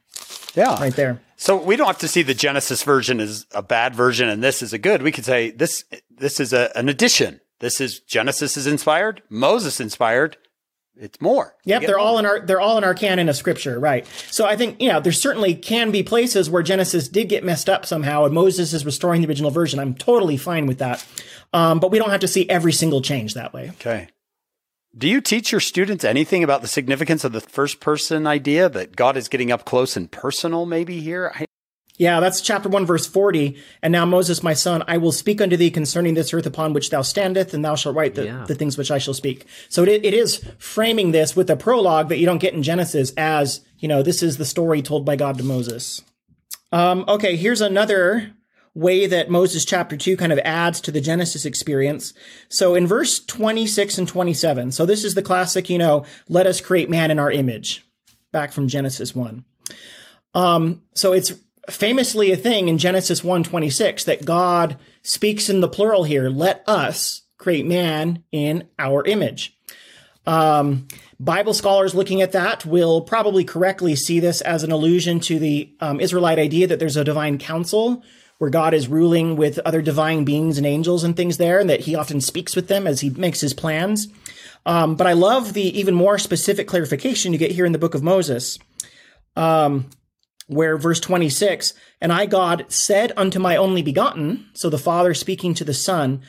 [0.55, 1.21] Yeah, right there.
[1.43, 4.61] So we don't have to see the Genesis version as a bad version and this
[4.61, 5.01] is a good.
[5.01, 7.41] We could say this this is a, an addition.
[7.59, 10.37] This is Genesis is inspired, Moses inspired,
[10.95, 11.57] it's more.
[11.65, 11.99] Yep, they're more.
[11.99, 14.07] all in our they're all in our canon of scripture, right?
[14.31, 17.67] So I think you know there certainly can be places where Genesis did get messed
[17.67, 19.81] up somehow, and Moses is restoring the original version.
[19.81, 21.05] I'm totally fine with that,
[21.51, 23.69] um, but we don't have to see every single change that way.
[23.71, 24.07] Okay.
[24.95, 28.95] Do you teach your students anything about the significance of the first person idea that
[28.95, 30.67] God is getting up close and personal?
[30.67, 31.31] Maybe here.
[31.33, 31.47] I-
[31.97, 33.55] yeah, that's chapter 1, verse 40.
[33.81, 36.91] And now, Moses, my son, I will speak unto thee concerning this earth upon which
[36.91, 38.45] thou standeth, and thou shalt write the, yeah.
[38.47, 39.45] the things which I shall speak.
[39.67, 43.13] So it, it is framing this with a prologue that you don't get in Genesis
[43.17, 46.03] as, you know, this is the story told by God to Moses.
[46.71, 48.33] Um, okay, here's another
[48.75, 52.13] way that Moses chapter 2 kind of adds to the Genesis experience.
[52.49, 56.59] So in verse 26 and 27, so this is the classic, you know, let us
[56.59, 57.85] create man in our image,
[58.31, 59.45] back from Genesis 1.
[60.33, 61.33] Um, so it's
[61.69, 67.21] famously a thing in Genesis 1:26 that God speaks in the plural here, let us
[67.37, 69.55] create man in our image.
[70.25, 70.87] Um,
[71.19, 75.73] Bible scholars looking at that will probably correctly see this as an allusion to the
[75.79, 78.03] um, Israelite idea that there's a divine council
[78.37, 81.81] where God is ruling with other divine beings and angels and things there, and that
[81.81, 84.07] he often speaks with them as he makes his plans.
[84.65, 87.95] Um, but I love the even more specific clarification you get here in the book
[87.95, 88.59] of Moses.
[89.35, 89.89] Um,
[90.47, 95.53] where verse 26, and I, God, said unto my only begotten, so the Father speaking
[95.55, 96.21] to the Son,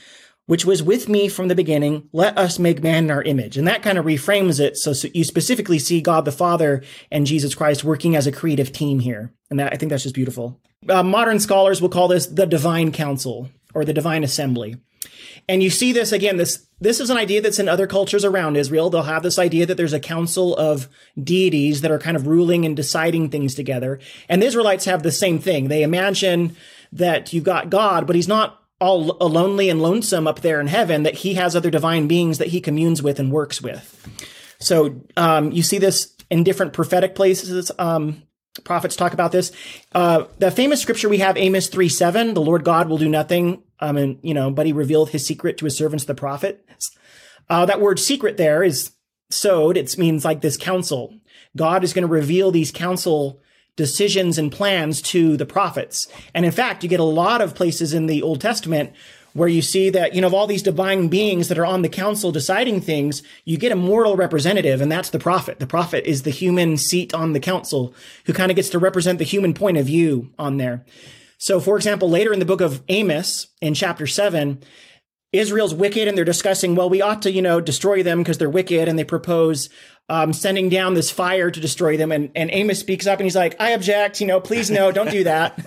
[0.46, 3.56] which was with me from the beginning, let us make man in our image.
[3.56, 4.76] And that kind of reframes it.
[4.76, 8.72] So, so, you specifically see God the Father and Jesus Christ working as a creative
[8.72, 9.32] team here.
[9.50, 10.60] And that, I think that's just beautiful.
[10.88, 14.76] Uh, modern scholars will call this the divine council or the divine assembly.
[15.48, 18.56] And you see this again, this, this is an idea that's in other cultures around
[18.56, 18.88] Israel.
[18.88, 20.88] They'll have this idea that there's a council of
[21.22, 24.00] deities that are kind of ruling and deciding things together.
[24.28, 25.68] And the Israelites have the same thing.
[25.68, 26.56] They imagine
[26.92, 31.02] that you've got God, but he's not all lonely and lonesome up there in heaven,
[31.04, 33.90] that he has other divine beings that he communes with and works with.
[34.58, 37.70] So, um, you see this in different prophetic places.
[37.78, 38.22] Um,
[38.62, 39.52] prophets talk about this.
[39.92, 43.62] Uh, the famous scripture we have, Amos 3 7, the Lord God will do nothing
[43.80, 46.66] um, and, you know, but he revealed his secret to his servants, the prophet.
[47.48, 48.92] Uh, that word secret there is
[49.30, 49.76] sod.
[49.76, 51.18] It means like this counsel.
[51.56, 53.40] God is going to reveal these counsel
[53.76, 56.06] decisions and plans to the prophets.
[56.32, 58.92] And in fact, you get a lot of places in the Old Testament
[59.32, 61.88] where you see that, you know, of all these divine beings that are on the
[61.88, 65.58] council deciding things, you get a mortal representative, and that's the prophet.
[65.58, 67.92] The prophet is the human seat on the council
[68.26, 70.84] who kind of gets to represent the human point of view on there.
[71.36, 74.62] So, for example, later in the book of Amos, in chapter 7,
[75.32, 78.48] Israel's wicked and they're discussing, well, we ought to, you know, destroy them because they're
[78.48, 78.88] wicked.
[78.88, 79.68] And they propose
[80.08, 82.12] um, sending down this fire to destroy them.
[82.12, 85.10] And, and Amos speaks up and he's like, I object, you know, please no, don't
[85.10, 85.58] do that.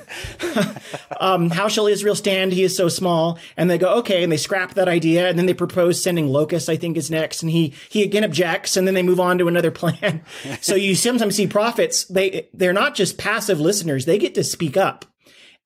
[1.20, 2.54] um, how shall Israel stand?
[2.54, 3.40] He is so small.
[3.56, 4.22] And they go, okay.
[4.22, 5.28] And they scrap that idea.
[5.28, 7.42] And then they propose sending locusts, I think is next.
[7.42, 8.78] And he, he again objects.
[8.78, 10.22] And then they move on to another plan.
[10.62, 14.06] so you sometimes see prophets, they, they're not just passive listeners.
[14.06, 15.06] They get to speak up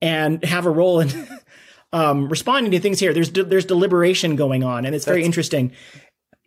[0.02, 1.28] and have a role in
[1.94, 3.14] um, responding to things here.
[3.14, 5.74] There's de- there's deliberation going on, and it's very interesting.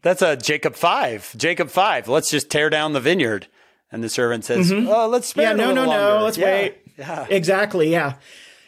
[0.05, 1.35] That's a Jacob five.
[1.37, 2.09] Jacob five.
[2.09, 3.49] Let's just tear down the vineyard.
[3.91, 4.87] And the servant says, mm-hmm.
[4.87, 6.19] "Oh, let's spare yeah, no, no, longer.
[6.19, 6.25] no.
[6.25, 6.45] Let's yeah.
[6.45, 6.79] wait.
[6.99, 7.91] Yeah, exactly.
[7.91, 8.17] Yeah."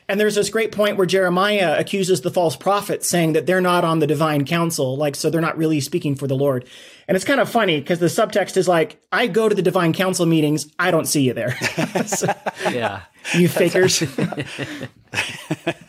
[0.08, 3.84] And there's this great point where Jeremiah accuses the false prophets, saying that they're not
[3.84, 6.64] on the divine council, like so they're not really speaking for the Lord.
[7.08, 9.92] And it's kind of funny because the subtext is like, "I go to the divine
[9.92, 11.56] council meetings, I don't see you there."
[12.06, 12.32] so,
[12.70, 13.02] yeah,
[13.34, 13.98] you fakers.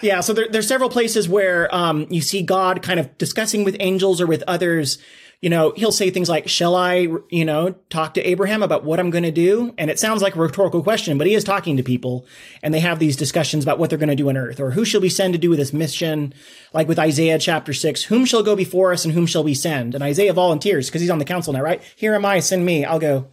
[0.00, 3.76] yeah, so there, there's several places where um, you see God kind of discussing with
[3.80, 4.98] angels or with others
[5.40, 8.98] you know, he'll say things like, shall I, you know, talk to Abraham about what
[8.98, 9.74] I'm going to do?
[9.76, 12.26] And it sounds like a rhetorical question, but he is talking to people
[12.62, 14.84] and they have these discussions about what they're going to do on earth or who
[14.84, 16.32] shall we send to do this mission?
[16.72, 19.94] Like with Isaiah chapter six, whom shall go before us and whom shall we send?
[19.94, 21.82] And Isaiah volunteers because he's on the council now, right?
[21.96, 22.84] Here am I, send me.
[22.84, 23.28] I'll go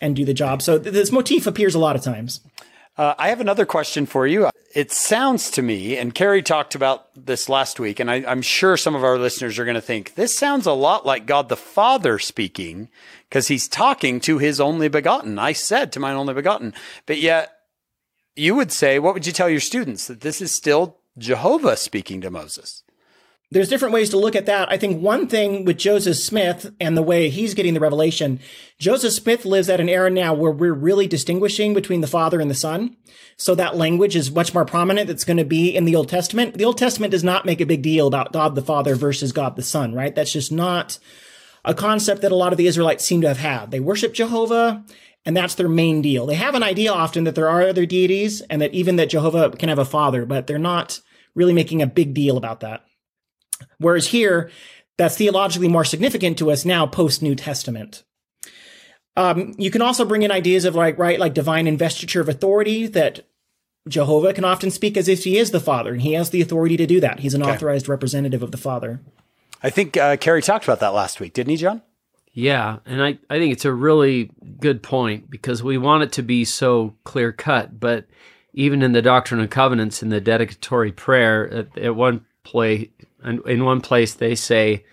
[0.00, 0.60] and do the job.
[0.60, 2.40] So this motif appears a lot of times.
[2.98, 4.50] Uh, I have another question for you.
[4.74, 8.76] It sounds to me, and Carrie talked about this last week, and I, I'm sure
[8.76, 11.56] some of our listeners are going to think this sounds a lot like God the
[11.56, 12.88] Father speaking
[13.28, 15.38] because he's talking to his only begotten.
[15.38, 16.74] I said to mine only begotten.
[17.06, 17.52] But yet,
[18.34, 20.08] you would say, what would you tell your students?
[20.08, 22.82] That this is still Jehovah speaking to Moses?
[23.50, 24.70] There's different ways to look at that.
[24.70, 28.40] I think one thing with Joseph Smith and the way he's getting the revelation,
[28.78, 32.50] Joseph Smith lives at an era now where we're really distinguishing between the Father and
[32.50, 32.96] the Son.
[33.38, 36.58] So that language is much more prominent that's going to be in the Old Testament.
[36.58, 39.56] The Old Testament does not make a big deal about God the Father versus God
[39.56, 40.14] the Son, right?
[40.14, 40.98] That's just not
[41.64, 43.70] a concept that a lot of the Israelites seem to have had.
[43.70, 44.84] They worship Jehovah
[45.24, 46.26] and that's their main deal.
[46.26, 49.50] They have an idea often that there are other deities and that even that Jehovah
[49.50, 51.00] can have a father, but they're not
[51.34, 52.84] really making a big deal about that.
[53.78, 54.50] Whereas here,
[54.96, 58.04] that's theologically more significant to us now post New Testament.
[59.16, 62.86] Um, you can also bring in ideas of like, right, like divine investiture of authority
[62.86, 63.26] that
[63.88, 66.76] Jehovah can often speak as if he is the Father, and he has the authority
[66.76, 67.20] to do that.
[67.20, 67.52] He's an okay.
[67.52, 69.00] authorized representative of the Father.
[69.62, 71.82] I think uh, Kerry talked about that last week, didn't he, John?
[72.32, 76.22] Yeah, and I, I think it's a really good point because we want it to
[76.22, 78.06] be so clear cut, but
[78.52, 82.90] even in the Doctrine and Covenants, in the dedicatory prayer, at, at one play,
[83.24, 84.84] in one place they say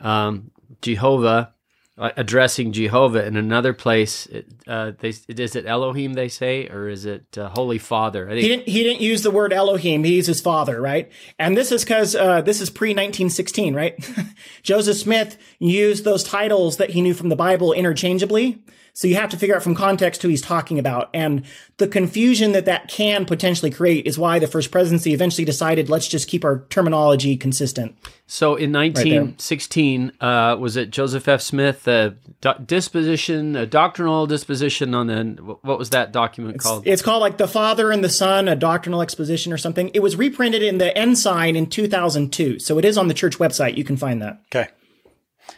[0.00, 0.50] um,
[0.82, 1.54] Jehovah
[1.96, 3.24] uh, addressing Jehovah.
[3.24, 4.28] In another place,
[4.66, 8.28] uh, they is it Elohim they say, or is it uh, Holy Father?
[8.28, 8.68] I think he didn't.
[8.68, 10.04] He didn't use the word Elohim.
[10.04, 11.10] He used his father, right?
[11.38, 13.94] And this is because uh, this is pre nineteen sixteen, right?
[14.62, 18.62] Joseph Smith used those titles that he knew from the Bible interchangeably.
[18.96, 21.10] So you have to figure out from context who he's talking about.
[21.12, 21.44] And
[21.78, 26.06] the confusion that that can potentially create is why the first presidency eventually decided, let's
[26.06, 27.96] just keep our terminology consistent.
[28.28, 31.40] So in 1916, right uh, was it Joseph F.
[31.40, 36.86] Smith, a do- disposition, a doctrinal disposition on the, what was that document it's, called?
[36.86, 39.90] It's called like The Father and the Son, a doctrinal exposition or something.
[39.92, 42.60] It was reprinted in the Ensign in 2002.
[42.60, 43.76] So it is on the church website.
[43.76, 44.40] You can find that.
[44.54, 44.70] Okay.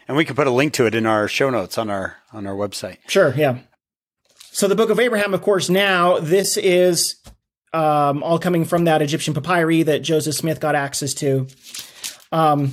[0.09, 2.47] And we can put a link to it in our show notes on our on
[2.47, 2.99] our website.
[3.09, 3.59] Sure, yeah.
[4.51, 7.17] So the Book of Abraham, of course, now this is
[7.73, 11.47] um, all coming from that Egyptian papyri that Joseph Smith got access to.
[12.33, 12.73] Um,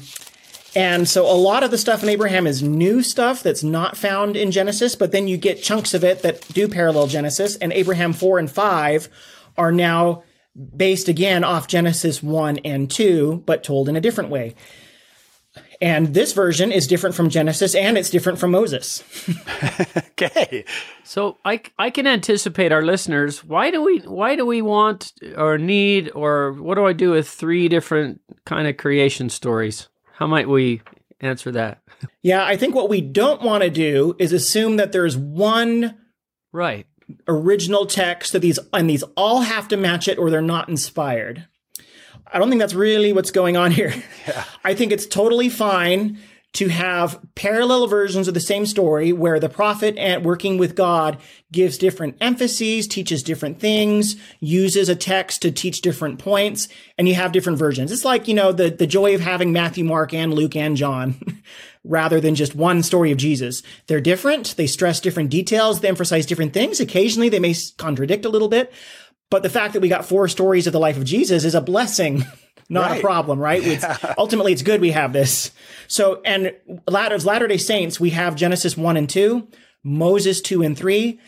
[0.76, 4.36] and so a lot of the stuff in Abraham is new stuff that's not found
[4.36, 7.56] in Genesis, but then you get chunks of it that do parallel Genesis.
[7.58, 9.10] And Abraham 4 and 5
[9.58, 10.24] are now
[10.76, 14.56] based again off Genesis 1 and 2, but told in a different way.
[15.84, 19.04] And this version is different from Genesis and it's different from Moses.
[19.98, 20.64] okay.
[21.04, 23.44] So I, I can anticipate our listeners.
[23.44, 27.28] Why do we why do we want or need or what do I do with
[27.28, 29.90] three different kind of creation stories?
[30.14, 30.82] How might we
[31.20, 31.80] answer that?
[32.22, 35.98] Yeah, I think what we don't want to do is assume that there's one
[36.52, 36.86] right
[37.30, 41.48] original text that these and these all have to match it or they're not inspired.
[42.32, 43.94] I don't think that's really what's going on here.
[44.26, 44.46] Yeah.
[44.64, 46.18] I think it's totally fine
[46.54, 51.18] to have parallel versions of the same story where the prophet and working with God
[51.52, 57.16] gives different emphases, teaches different things, uses a text to teach different points, and you
[57.16, 57.92] have different versions.
[57.92, 61.42] It's like, you know, the, the joy of having Matthew, Mark, and Luke and John
[61.84, 63.64] rather than just one story of Jesus.
[63.88, 64.56] They're different.
[64.56, 65.82] They stress different details.
[65.82, 66.80] They emphasize different things.
[66.80, 68.72] Occasionally they may contradict a little bit,
[69.34, 71.60] but the fact that we got four stories of the life of Jesus is a
[71.60, 72.24] blessing,
[72.70, 73.00] not right.
[73.00, 73.64] a problem, right?
[73.64, 73.72] Yeah.
[73.72, 75.50] It's, ultimately, it's good we have this.
[75.88, 76.54] So, and
[76.88, 79.48] as Latter day Saints, we have Genesis 1 and 2,
[79.84, 81.20] Moses 2 and 3,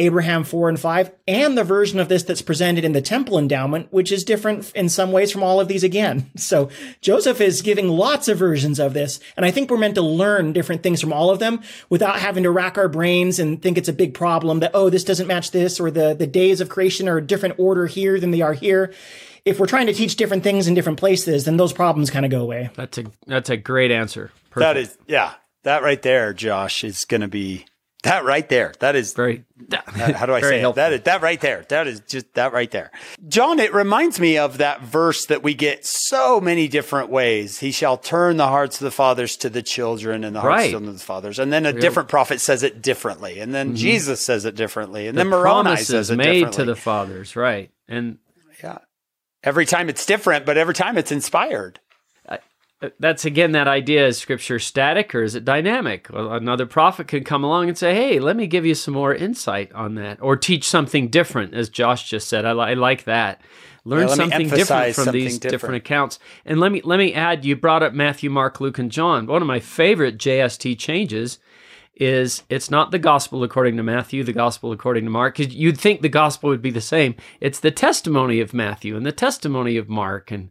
[0.00, 3.92] Abraham 4 and 5, and the version of this that's presented in the temple endowment,
[3.92, 6.30] which is different in some ways from all of these again.
[6.40, 6.70] So
[7.02, 9.20] Joseph is giving lots of versions of this.
[9.36, 11.60] And I think we're meant to learn different things from all of them
[11.90, 15.04] without having to rack our brains and think it's a big problem that, oh, this
[15.04, 18.30] doesn't match this or the, the days of creation are a different order here than
[18.30, 18.92] they are here.
[19.44, 22.30] If we're trying to teach different things in different places, then those problems kind of
[22.30, 22.70] go away.
[22.74, 24.32] That's a, that's a great answer.
[24.50, 24.60] Perfect.
[24.60, 27.66] That is, yeah, that right there, Josh, is going to be
[28.02, 28.72] that right there.
[28.80, 29.44] That is very.
[29.94, 30.74] how do I say it?
[30.74, 31.66] That is that right there.
[31.68, 32.90] That is just that right there.
[33.28, 37.58] John, it reminds me of that verse that we get so many different ways.
[37.58, 40.74] He shall turn the hearts of the fathers to the children and the hearts right.
[40.74, 41.38] of the fathers.
[41.38, 43.38] And then a different prophet says it differently.
[43.38, 43.76] And then mm-hmm.
[43.76, 45.06] Jesus says it differently.
[45.06, 47.36] And the then Moroni says it made to the fathers.
[47.36, 47.70] Right.
[47.86, 48.18] And
[48.62, 48.78] yeah.
[49.42, 51.80] Every time it's different, but every time it's inspired
[52.82, 57.06] Uh, that's again that idea is scripture static or is it dynamic well, another prophet
[57.06, 60.16] could come along and say hey let me give you some more insight on that
[60.22, 63.42] or teach something different as josh just said i, I like that
[63.84, 65.52] learn yeah, something different from these different.
[65.52, 65.76] different.
[65.76, 69.26] accounts and let me let me add you brought up matthew mark luke and john
[69.26, 71.38] one of my favorite jst changes
[71.96, 75.78] is it's not the gospel according to Matthew, the gospel according to Mark, because you'd
[75.78, 77.14] think the gospel would be the same.
[77.42, 80.50] It's the testimony of Matthew and the testimony of Mark and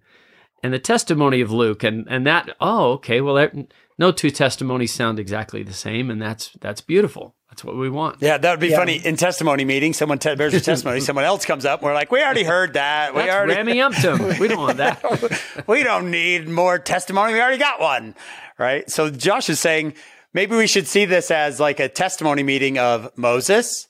[0.64, 3.54] and the testimony of Luke, and and that oh okay, well that,
[3.98, 7.36] no two testimonies sound exactly the same, and that's that's beautiful.
[7.50, 8.18] That's what we want.
[8.22, 8.78] Yeah, that would be Yeah.
[8.78, 9.02] funny.
[9.04, 11.82] In testimony meeting, someone te- bears a testimony, someone else comes up.
[11.82, 13.16] We're like, we already heard that.
[13.16, 14.40] We That's already, Rameumptom.
[14.40, 15.64] We don't want that.
[15.68, 17.34] we don't need more testimony.
[17.34, 18.14] We already got one,
[18.60, 18.88] right?
[18.90, 19.96] So Josh is saying
[20.32, 23.88] maybe we should see this as like a testimony meeting of Moses,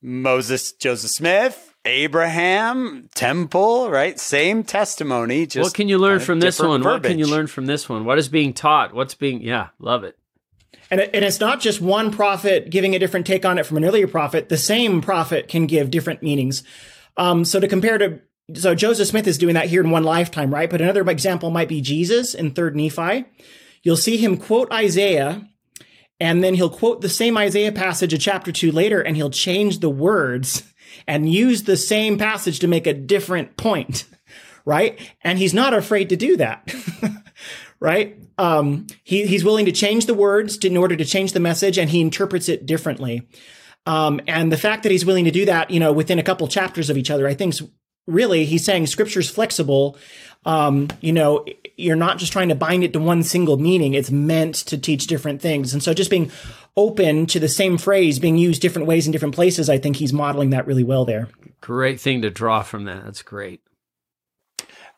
[0.00, 4.18] Moses, Joseph Smith, Abraham, temple, right?
[4.18, 5.46] Same testimony.
[5.46, 6.92] Just what can you learn kind of from this different one?
[6.92, 8.04] What can you learn from this one?
[8.04, 8.94] What is being taught?
[8.94, 10.18] What's being yeah, love it.
[10.90, 13.76] And, it, and it's not just one prophet giving a different take on it from
[13.78, 14.48] an earlier prophet.
[14.48, 16.62] The same prophet can give different meanings.
[17.16, 18.20] Um, so to compare to,
[18.54, 20.70] so Joseph Smith is doing that here in one lifetime, right?
[20.70, 23.24] But another example might be Jesus in Third Nephi.
[23.82, 25.48] You'll see him quote Isaiah,
[26.20, 29.80] and then he'll quote the same Isaiah passage a chapter two later, and he'll change
[29.80, 30.62] the words
[31.06, 34.04] and use the same passage to make a different point,
[34.64, 34.98] right?
[35.22, 36.74] And he's not afraid to do that.
[37.80, 38.18] right?
[38.38, 41.76] Um, he, he's willing to change the words to, in order to change the message,
[41.76, 43.28] and he interprets it differently.
[43.86, 46.48] Um, and the fact that he's willing to do that, you know, within a couple
[46.48, 47.54] chapters of each other, I think
[48.06, 49.98] really he's saying scripture's flexible.
[50.46, 51.44] Um, you know,
[51.76, 53.94] you're not just trying to bind it to one single meaning.
[53.94, 55.72] It's meant to teach different things.
[55.72, 56.30] And so just being
[56.76, 60.12] open to the same phrase being used different ways in different places, I think he's
[60.12, 61.28] modeling that really well there.
[61.60, 63.04] Great thing to draw from that.
[63.04, 63.60] That's great.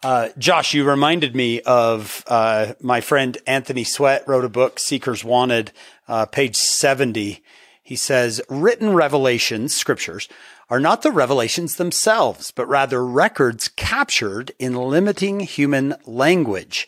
[0.03, 5.24] Uh, Josh, you reminded me of uh, my friend Anthony Sweat wrote a book, Seekers
[5.24, 5.72] Wanted,
[6.07, 7.43] uh, page 70.
[7.83, 10.29] He says, written revelations, scriptures,
[10.68, 16.87] are not the revelations themselves, but rather records captured in limiting human language.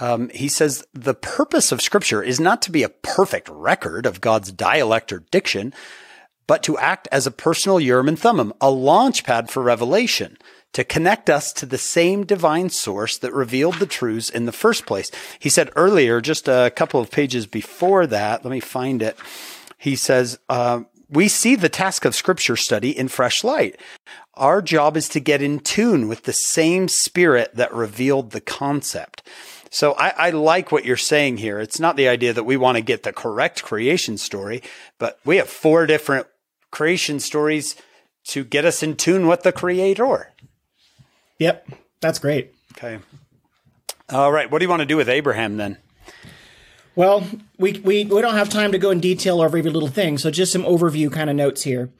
[0.00, 4.20] Um, he says the purpose of scripture is not to be a perfect record of
[4.20, 5.72] God's dialect or diction,
[6.46, 10.36] but to act as a personal Urim and Thummim, a launch pad for revelation,
[10.72, 14.84] to connect us to the same divine source that revealed the truths in the first
[14.84, 15.10] place.
[15.38, 19.16] He said earlier, just a couple of pages before that, let me find it.
[19.78, 23.80] He says, uh, we see the task of scripture study in fresh light.
[24.34, 29.22] Our job is to get in tune with the same spirit that revealed the concept.
[29.74, 31.58] So I, I, like what you're saying here.
[31.58, 34.62] It's not the idea that we want to get the correct creation story,
[35.00, 36.28] but we have four different
[36.70, 37.74] creation stories
[38.26, 40.32] to get us in tune with the creator.
[41.40, 41.68] Yep.
[42.00, 42.54] That's great.
[42.78, 43.00] Okay.
[44.10, 44.48] All right.
[44.48, 45.78] What do you want to do with Abraham then?
[46.94, 47.26] Well,
[47.58, 50.30] we, we, we don't have time to go in detail over every little thing, so
[50.30, 51.90] just some overview kind of notes here.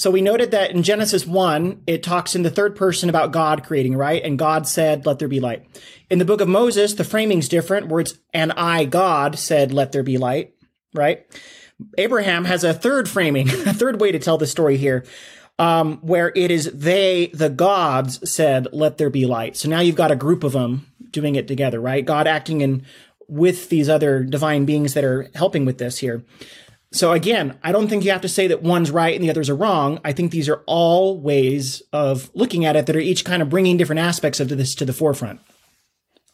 [0.00, 3.64] So we noted that in Genesis 1, it talks in the third person about God
[3.64, 4.22] creating, right?
[4.24, 5.66] And God said, let there be light.
[6.08, 9.92] In the book of Moses, the framing's different, where it's, and I, God, said, let
[9.92, 10.54] there be light,
[10.94, 11.26] right?
[11.98, 15.04] Abraham has a third framing, a third way to tell the story here,
[15.58, 19.54] um, where it is they, the gods, said, let there be light.
[19.58, 22.06] So now you've got a group of them doing it together, right?
[22.06, 22.86] God acting in
[23.28, 26.24] with these other divine beings that are helping with this here.
[26.92, 29.48] So again, I don't think you have to say that one's right and the others
[29.48, 30.00] are wrong.
[30.04, 33.48] I think these are all ways of looking at it that are each kind of
[33.48, 35.40] bringing different aspects of this to the forefront.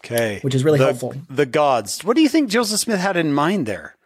[0.04, 0.38] Okay.
[0.42, 1.14] Which is really the, helpful.
[1.28, 2.02] The gods.
[2.04, 3.96] What do you think Joseph Smith had in mind there?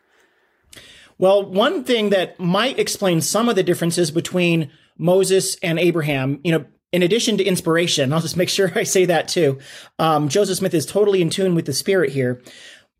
[1.18, 6.52] Well, one thing that might explain some of the differences between Moses and Abraham, you
[6.52, 9.58] know, in addition to inspiration, I'll just make sure I say that too.
[9.98, 12.42] Um, Joseph Smith is totally in tune with the spirit here.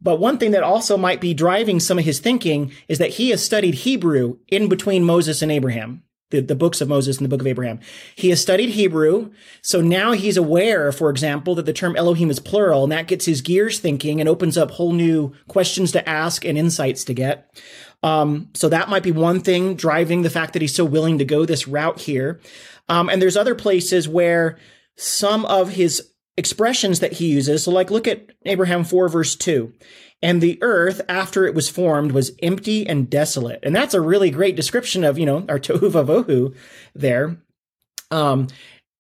[0.03, 3.31] But one thing that also might be driving some of his thinking is that he
[3.31, 7.29] has studied Hebrew in between Moses and Abraham, the, the books of Moses and the
[7.29, 7.81] book of Abraham.
[8.15, 9.31] He has studied Hebrew.
[9.63, 13.27] So now he's aware, for example, that the term Elohim is plural, and that gets
[13.27, 17.51] his gears thinking and opens up whole new questions to ask and insights to get.
[18.03, 21.25] Um, so that might be one thing driving the fact that he's so willing to
[21.25, 22.41] go this route here.
[22.89, 24.59] Um, and there's other places where
[24.97, 27.65] some of his expressions that he uses.
[27.65, 29.73] So, like, look at Abraham 4, verse 2.
[30.23, 33.61] And the earth, after it was formed, was empty and desolate.
[33.63, 36.55] And that's a really great description of, you know, our tohu vavohu
[36.95, 37.39] there.
[38.11, 38.49] Um,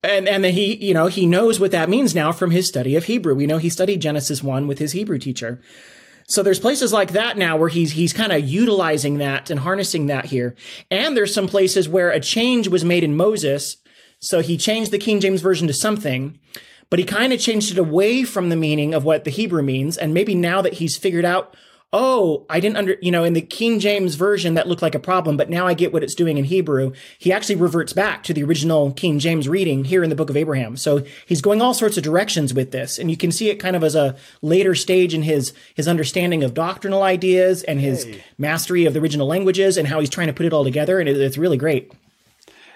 [0.02, 2.96] and, and then he, you know, he knows what that means now from his study
[2.96, 3.34] of Hebrew.
[3.34, 5.60] We know he studied Genesis 1 with his Hebrew teacher.
[6.26, 10.06] So there's places like that now where he's he's kind of utilizing that and harnessing
[10.06, 10.54] that here.
[10.88, 13.76] And there's some places where a change was made in Moses.
[14.20, 16.38] So he changed the King James version to something,
[16.90, 19.96] but he kind of changed it away from the meaning of what the Hebrew means.
[19.96, 21.56] And maybe now that he's figured out
[21.92, 25.00] oh, I didn't under, you know, in the King James version that looked like a
[25.00, 26.92] problem, but now I get what it's doing in Hebrew.
[27.18, 30.36] He actually reverts back to the original King James reading here in the book of
[30.36, 30.76] Abraham.
[30.76, 32.98] So he's going all sorts of directions with this.
[32.98, 36.44] And you can see it kind of as a later stage in his, his understanding
[36.44, 38.22] of doctrinal ideas and his hey.
[38.38, 41.00] mastery of the original languages and how he's trying to put it all together.
[41.00, 41.92] And it, it's really great.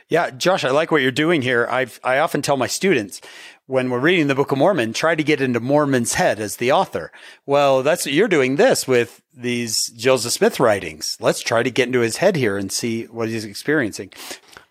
[0.09, 1.67] Yeah, Josh, I like what you're doing here.
[1.71, 3.23] I've, I often tell my students,
[3.67, 6.71] when we're reading the Book of Mormon, try to get into Mormon's head as the
[6.71, 7.11] author.
[7.47, 11.17] Well, that's what you're doing this with these Joseph Smith writings.
[11.19, 14.13] Let's try to get into his head here and see what he's experiencing.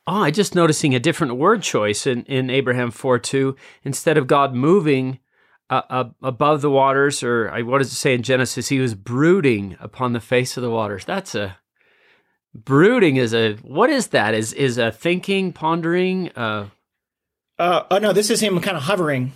[0.05, 3.55] Oh, I just noticing a different word choice in, in Abraham 4 2.
[3.83, 5.19] Instead of God moving
[5.69, 8.69] uh, uh, above the waters, or what does it say in Genesis?
[8.69, 11.05] He was brooding upon the face of the waters.
[11.05, 11.57] That's a
[12.53, 14.35] brooding is a what is that?
[14.35, 16.67] Is is a thinking, pondering, uh
[17.63, 19.31] uh, oh no, this is him kind of hovering.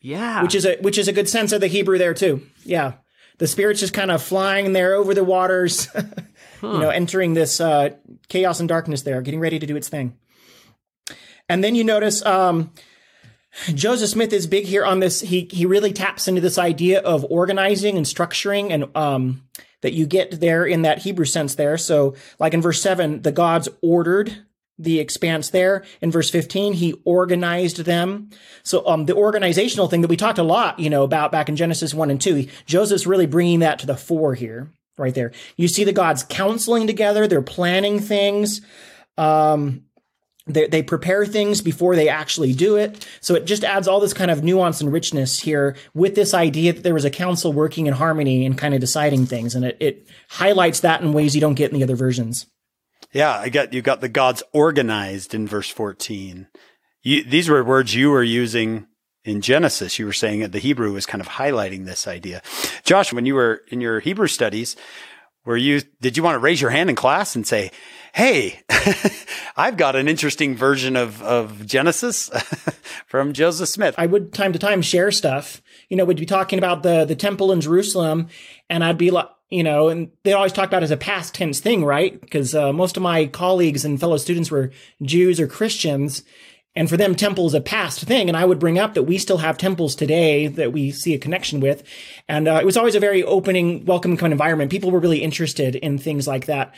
[0.00, 2.42] Yeah, which is a which is a good sense of the Hebrew there too.
[2.64, 2.94] Yeah,
[3.38, 6.02] the spirit's just kind of flying there over the waters, huh.
[6.62, 7.90] you know, entering this uh,
[8.28, 10.16] chaos and darkness there, getting ready to do its thing.
[11.48, 12.72] And then you notice um,
[13.72, 15.20] Joseph Smith is big here on this.
[15.20, 19.44] He he really taps into this idea of organizing and structuring, and um,
[19.82, 21.78] that you get there in that Hebrew sense there.
[21.78, 24.44] So, like in verse seven, the gods ordered
[24.82, 25.84] the expanse there.
[26.00, 28.30] In verse 15, he organized them.
[28.62, 31.56] So, um, the organizational thing that we talked a lot, you know, about back in
[31.56, 35.32] Genesis 1 and 2, Joseph's really bringing that to the fore here, right there.
[35.56, 37.26] You see the gods counseling together.
[37.26, 38.60] They're planning things.
[39.16, 39.84] Um,
[40.46, 43.06] they, they prepare things before they actually do it.
[43.20, 46.72] So it just adds all this kind of nuance and richness here with this idea
[46.72, 49.54] that there was a council working in harmony and kind of deciding things.
[49.54, 52.46] And it, it highlights that in ways you don't get in the other versions.
[53.12, 56.46] Yeah, I got you got the gods organized in verse 14.
[57.02, 58.86] You, these were words you were using
[59.24, 59.98] in Genesis.
[59.98, 62.42] You were saying that the Hebrew was kind of highlighting this idea.
[62.84, 64.76] Josh, when you were in your Hebrew studies,
[65.44, 67.70] were you did you want to raise your hand in class and say,
[68.12, 68.60] "Hey,
[69.56, 72.28] I've got an interesting version of of Genesis
[73.06, 75.62] from Joseph Smith." I would time to time share stuff.
[75.88, 78.28] You know, we'd be talking about the the temple in Jerusalem,
[78.68, 81.60] and I'd be like, you know, and they always talk about as a past tense
[81.60, 82.20] thing, right?
[82.20, 84.70] Because uh, most of my colleagues and fellow students were
[85.02, 86.22] Jews or Christians,
[86.76, 88.28] and for them, temple is a past thing.
[88.28, 91.18] And I would bring up that we still have temples today that we see a
[91.18, 91.82] connection with,
[92.28, 94.70] and uh, it was always a very opening, welcoming kind of environment.
[94.70, 96.74] People were really interested in things like that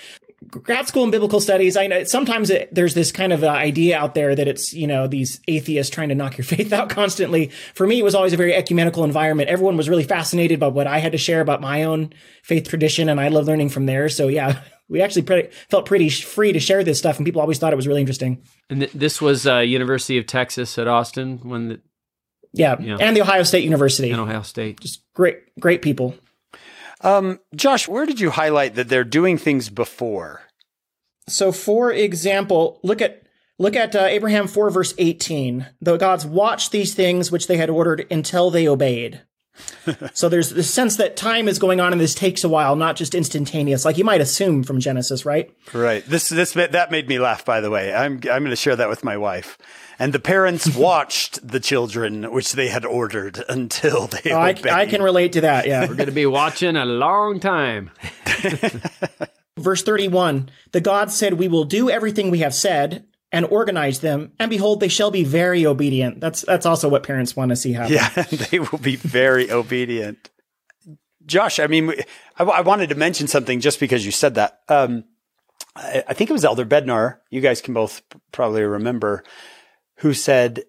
[0.49, 3.99] grad school in biblical studies, I know sometimes it, there's this kind of uh, idea
[3.99, 7.49] out there that it's, you know, these atheists trying to knock your faith out constantly.
[7.75, 9.49] For me, it was always a very ecumenical environment.
[9.49, 12.13] Everyone was really fascinated by what I had to share about my own
[12.43, 14.09] faith tradition, and I love learning from there.
[14.09, 17.59] So, yeah, we actually pretty, felt pretty free to share this stuff, and people always
[17.59, 18.43] thought it was really interesting.
[18.71, 21.81] And th- this was uh, University of Texas at Austin when the.
[22.55, 24.11] Yeah, yeah, and the Ohio State University.
[24.11, 24.79] And Ohio State.
[24.81, 26.15] Just great, great people.
[27.03, 30.43] Um, Josh, where did you highlight that they're doing things before?
[31.29, 33.27] So, for example, look at
[33.59, 35.67] look at uh, Abraham four verse eighteen.
[35.81, 39.23] The gods watched these things which they had ordered until they obeyed.
[40.15, 42.97] So there's the sense that time is going on and this takes a while, not
[42.97, 45.55] just instantaneous, like you might assume from Genesis, right?
[45.73, 46.05] Right.
[46.07, 47.45] This this that made me laugh.
[47.45, 49.59] By the way, I'm I'm going to share that with my wife.
[49.99, 54.33] And the parents watched the children, which they had ordered, until they.
[54.33, 55.67] Oh, I, I can relate to that.
[55.67, 57.91] Yeah, we're going to be watching a long time.
[59.59, 64.33] Verse 31 The God said, We will do everything we have said and organize them,
[64.39, 66.21] and behold, they shall be very obedient.
[66.21, 67.95] That's that's also what parents want to see happen.
[67.95, 68.09] Yeah,
[68.51, 70.31] they will be very obedient.
[71.25, 71.95] Josh, I mean,
[72.39, 74.61] I, I, wanted to mention something just because you said that.
[74.69, 75.05] Um,
[75.75, 77.19] I, I, think it was Elder Bednar.
[77.31, 78.03] You guys can both
[78.33, 79.23] probably remember
[79.99, 80.65] who said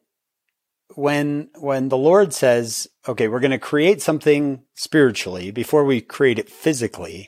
[0.95, 6.39] when when the Lord says, "Okay, we're going to create something spiritually before we create
[6.39, 7.27] it physically,"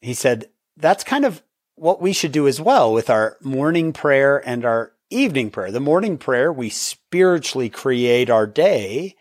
[0.00, 1.42] he said that's kind of
[1.82, 5.72] what we should do as well with our morning prayer and our evening prayer.
[5.72, 9.16] The morning prayer, we spiritually create our day.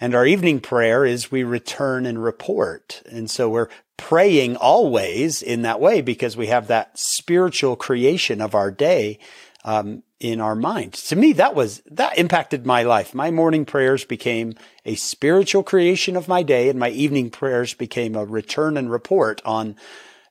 [0.00, 3.02] And our evening prayer is we return and report.
[3.12, 8.54] And so we're praying always in that way because we have that spiritual creation of
[8.54, 9.18] our day
[9.62, 10.94] um, in our mind.
[10.94, 13.14] To me, that was, that impacted my life.
[13.14, 14.54] My morning prayers became
[14.86, 19.42] a spiritual creation of my day and my evening prayers became a return and report
[19.44, 19.76] on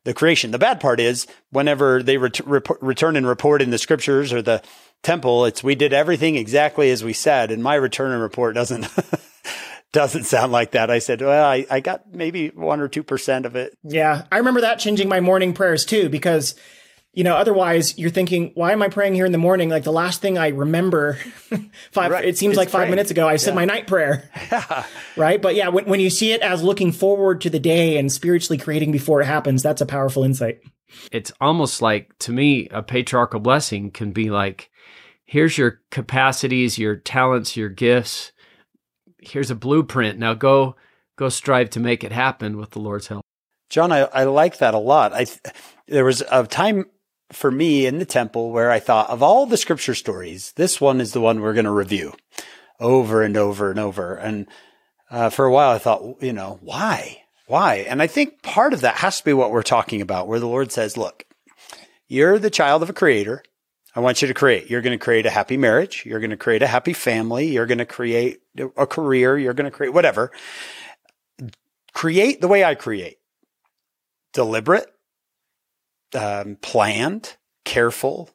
[0.09, 0.49] the creation.
[0.49, 2.41] The bad part is whenever they ret-
[2.81, 4.63] return and report in the scriptures or the
[5.03, 7.51] temple, it's, we did everything exactly as we said.
[7.51, 8.87] And my return and report doesn't,
[9.93, 10.89] doesn't sound like that.
[10.89, 13.77] I said, well, I, I got maybe one or 2% of it.
[13.83, 14.23] Yeah.
[14.31, 16.55] I remember that changing my morning prayers too, because
[17.13, 19.69] you know, otherwise you're thinking, why am I praying here in the morning?
[19.69, 21.13] Like the last thing I remember,
[21.91, 22.23] five, Right.
[22.25, 22.91] it seems It's like five praying.
[22.91, 24.29] minutes ago, I said my night prayer.
[25.17, 25.41] right.
[25.41, 28.57] But yeah, when, when you see it as looking forward to the day and spiritually
[28.57, 30.59] creating before it happens, that's a powerful insight.
[31.11, 34.69] it's almost like to me a patriarchal blessing can be like
[35.25, 38.31] here's your capacities your talents your gifts
[39.19, 40.75] here's a blueprint now go
[41.15, 43.21] go strive to make it happen with the lord's help
[43.69, 45.13] John, I, I like that a lot.
[45.13, 45.27] I
[45.87, 46.85] there was a time
[47.31, 51.01] for me in the temple where I thought of all the scripture stories, this one
[51.01, 52.13] is the one we're going to review
[52.79, 54.15] over and over and over.
[54.15, 54.47] And
[55.11, 57.85] uh, for a while, I thought, you know, why, why?
[57.87, 60.47] And I think part of that has to be what we're talking about, where the
[60.47, 61.25] Lord says, "Look,
[62.07, 63.43] you're the child of a creator.
[63.95, 64.69] I want you to create.
[64.69, 66.05] You're going to create a happy marriage.
[66.05, 67.47] You're going to create a happy family.
[67.47, 68.39] You're going to create
[68.77, 69.37] a career.
[69.37, 70.31] You're going to create whatever.
[71.93, 73.19] Create the way I create."
[74.33, 74.87] deliberate,
[76.13, 78.29] um, planned, careful,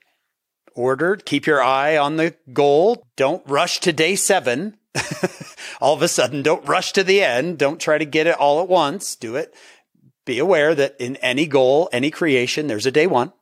[0.74, 1.24] ordered.
[1.24, 3.06] Keep your eye on the goal.
[3.16, 4.76] Don't rush to day seven.
[5.80, 7.58] all of a sudden, don't rush to the end.
[7.58, 9.16] Don't try to get it all at once.
[9.16, 9.54] Do it.
[10.24, 13.32] Be aware that in any goal, any creation, there's a day one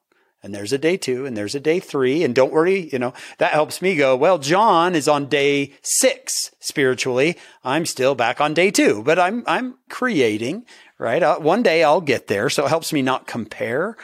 [0.42, 2.24] and there's a day two and there's a day three.
[2.24, 6.50] And don't worry, you know, that helps me go, well, John is on day six
[6.58, 7.38] spiritually.
[7.62, 10.66] I'm still back on day two, but I'm, I'm creating,
[11.02, 11.22] right?
[11.22, 12.48] Uh, one day I'll get there.
[12.48, 13.96] So it helps me not compare.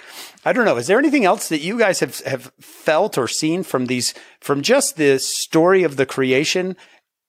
[0.44, 0.76] I don't know.
[0.76, 4.62] Is there anything else that you guys have, have felt or seen from these, from
[4.62, 6.76] just the story of the creation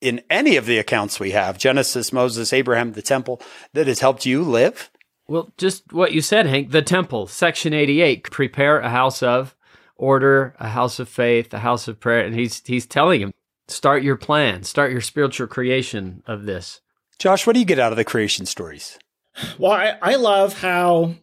[0.02, 3.42] in any of the accounts we have, Genesis, Moses, Abraham, the temple,
[3.74, 4.90] that has helped you live?
[5.28, 9.56] well just what you said hank the temple section 88 prepare a house of
[9.96, 13.32] order a house of faith a house of prayer and he's he's telling him
[13.68, 16.82] start your plan start your spiritual creation of this
[17.20, 18.98] Josh, what do you get out of the creation stories?
[19.58, 21.16] Well, I, I love how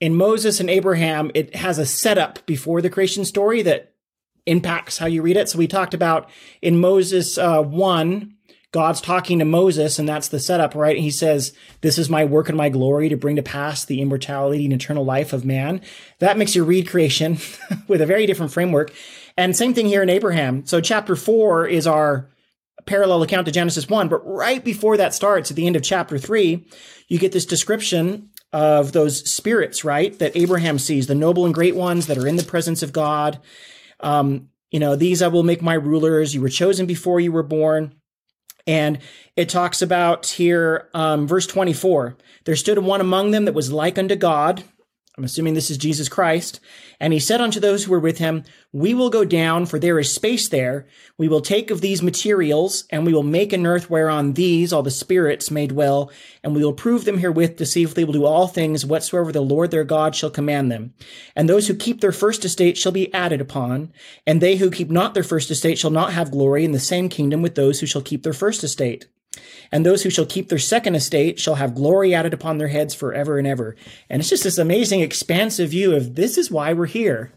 [0.00, 3.94] in Moses and Abraham, it has a setup before the creation story that
[4.46, 5.48] impacts how you read it.
[5.48, 6.28] So we talked about
[6.60, 8.34] in Moses uh, 1,
[8.72, 10.98] God's talking to Moses, and that's the setup, right?
[10.98, 14.64] He says, This is my work and my glory to bring to pass the immortality
[14.64, 15.80] and eternal life of man.
[16.18, 17.38] That makes you read creation
[17.88, 18.92] with a very different framework.
[19.36, 20.66] And same thing here in Abraham.
[20.66, 22.28] So chapter 4 is our
[22.86, 26.18] parallel account to Genesis 1, but right before that starts, at the end of chapter
[26.18, 26.66] 3,
[27.08, 30.18] you get this description of those spirits, right?
[30.18, 33.40] That Abraham sees, the noble and great ones that are in the presence of God.
[34.00, 36.34] Um, you know, these I will make my rulers.
[36.34, 37.94] You were chosen before you were born.
[38.66, 38.98] And
[39.36, 43.98] it talks about here, um, verse 24 there stood one among them that was like
[43.98, 44.64] unto God.
[45.16, 46.58] I'm assuming this is Jesus Christ.
[46.98, 48.42] And he said unto those who were with him,
[48.72, 50.88] We will go down, for there is space there.
[51.16, 54.82] We will take of these materials, and we will make an earth whereon these, all
[54.82, 56.10] the spirits, may dwell,
[56.42, 59.30] and we will prove them herewith to see if they will do all things whatsoever
[59.30, 60.94] the Lord their God shall command them.
[61.36, 63.92] And those who keep their first estate shall be added upon,
[64.26, 67.08] and they who keep not their first estate shall not have glory in the same
[67.08, 69.06] kingdom with those who shall keep their first estate.
[69.72, 72.94] And those who shall keep their second estate shall have glory added upon their heads
[72.94, 73.76] forever and ever.
[74.08, 77.32] And it's just this amazing, expansive view of this is why we're here.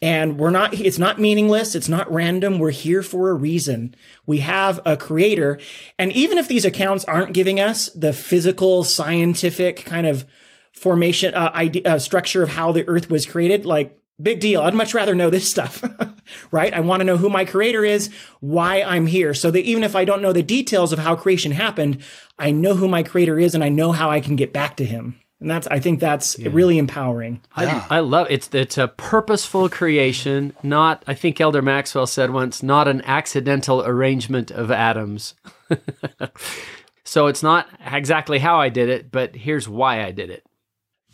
[0.00, 1.74] And we're not, it's not meaningless.
[1.74, 2.58] It's not random.
[2.58, 3.96] We're here for a reason.
[4.26, 5.58] We have a creator.
[5.98, 10.24] And even if these accounts aren't giving us the physical, scientific kind of
[10.72, 14.60] formation, uh, idea, uh, structure of how the earth was created, like, big deal.
[14.62, 15.82] I'd much rather know this stuff,
[16.50, 16.72] right?
[16.72, 18.10] I want to know who my creator is,
[18.40, 19.34] why I'm here.
[19.34, 22.02] So that even if I don't know the details of how creation happened,
[22.38, 24.84] I know who my creator is and I know how I can get back to
[24.84, 25.20] him.
[25.40, 27.40] And that's, I think that's really empowering.
[27.54, 32.60] I, I love it's it's a purposeful creation, not I think Elder Maxwell said once,
[32.60, 35.34] not an accidental arrangement of atoms.
[37.04, 40.44] so it's not exactly how I did it, but here's why I did it.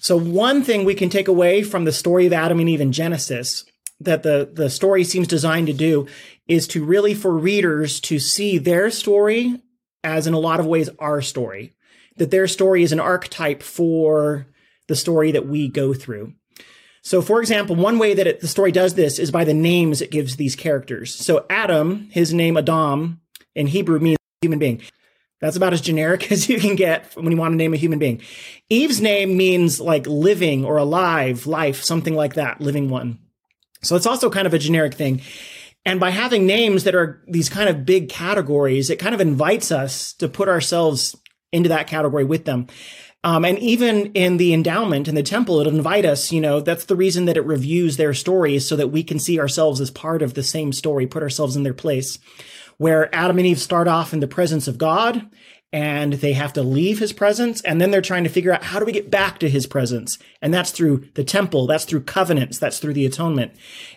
[0.05, 2.93] So one thing we can take away from the story of Adam and Eve in
[2.93, 3.65] Genesis
[4.01, 6.07] that the, the story seems designed to do
[6.47, 9.63] is to really for readers to see their story
[10.03, 11.73] as in a lot of ways our story.
[12.19, 14.47] That their story is an archetype for
[14.89, 16.35] the story that we go through.
[17.01, 20.03] So, for example, one way that it, the story does this is by the names
[20.03, 21.15] it gives these characters.
[21.15, 23.23] So, Adam, his name Adam
[23.55, 24.83] in Hebrew means human being.
[25.45, 27.99] That's about as generic as you can get when you want to name a human
[27.99, 28.23] being.
[28.71, 33.19] Eve's name means like living or alive, life, something like that, living one.
[33.83, 35.21] So it's also kind of a generic thing.
[35.85, 39.71] And by having names that are these kind of big categories, it kind of invites
[39.71, 41.15] us to put ourselves
[41.53, 42.69] into that category with them.
[43.23, 46.87] Um, and even in the endowment in the temple, it'll invite us, you know, that's
[46.87, 50.23] the reason that it reviews their stories so that we can see ourselves as part
[50.23, 52.19] of the same story, put ourselves in their place.
[52.79, 55.31] Where Adam and Eve start off in the presence of God,
[55.75, 57.61] and they have to leave his presence.
[57.63, 60.19] And then they're trying to figure out how do we get back to his presence?
[60.41, 61.67] And that's through the temple.
[61.67, 62.59] That's through covenants.
[62.59, 63.53] That's through the atonement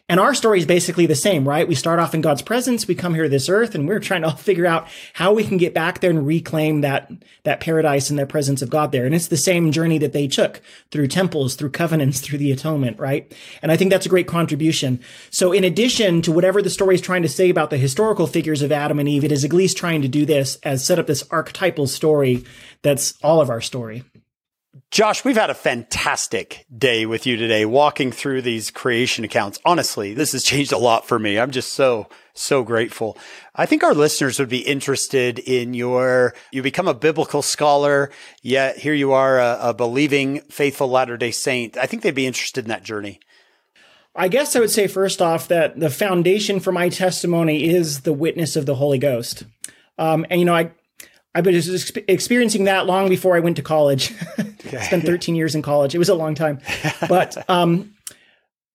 [0.10, 1.68] and our story is basically the same right?
[1.68, 4.22] We start off in god's presence we come here to this earth and we're trying
[4.24, 7.12] to figure out how we can get back there and reclaim that
[7.44, 9.06] that paradise and that presence of god there.
[9.06, 13.00] And it's the same journey that they took through temples through covenants through the atonement
[13.00, 13.32] right?
[13.62, 15.00] And i think that's a great contribution.
[15.30, 18.62] So in addition to whatever the story is trying to say about the historical figures
[18.62, 21.08] of adam and eve it is at least trying to do this as set up
[21.08, 22.44] this archetypal story
[22.82, 24.04] that's all of our story.
[24.98, 29.60] Josh, we've had a fantastic day with you today, walking through these creation accounts.
[29.64, 31.38] Honestly, this has changed a lot for me.
[31.38, 33.16] I'm just so, so grateful.
[33.54, 38.10] I think our listeners would be interested in your, you become a biblical scholar,
[38.42, 41.78] yet here you are, a, a believing, faithful Latter day Saint.
[41.78, 43.20] I think they'd be interested in that journey.
[44.16, 48.14] I guess I would say first off that the foundation for my testimony is the
[48.14, 49.44] witness of the Holy Ghost.
[50.00, 50.72] Um, and you know, I
[51.38, 51.62] I've been
[52.08, 54.14] experiencing that long before I went to college.
[54.68, 54.84] Okay.
[54.84, 55.96] Spent 13 years in college.
[55.96, 56.60] It was a long time,
[57.08, 57.96] but um,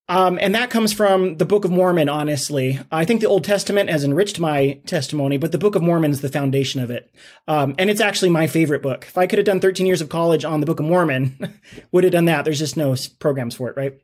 [0.08, 2.08] um, and that comes from the Book of Mormon.
[2.08, 6.10] Honestly, I think the Old Testament has enriched my testimony, but the Book of Mormon
[6.10, 7.12] is the foundation of it,
[7.46, 9.04] um, and it's actually my favorite book.
[9.06, 11.60] If I could have done 13 years of college on the Book of Mormon,
[11.92, 12.46] would have done that.
[12.46, 14.00] There's just no programs for it, right?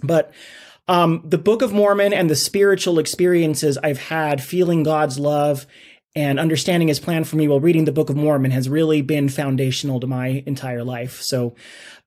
[0.00, 0.32] But
[0.86, 5.66] um, the Book of Mormon and the spiritual experiences I've had feeling God's love
[6.16, 9.28] and understanding his plan for me while reading the Book of Mormon has really been
[9.28, 11.20] foundational to my entire life.
[11.20, 11.54] So,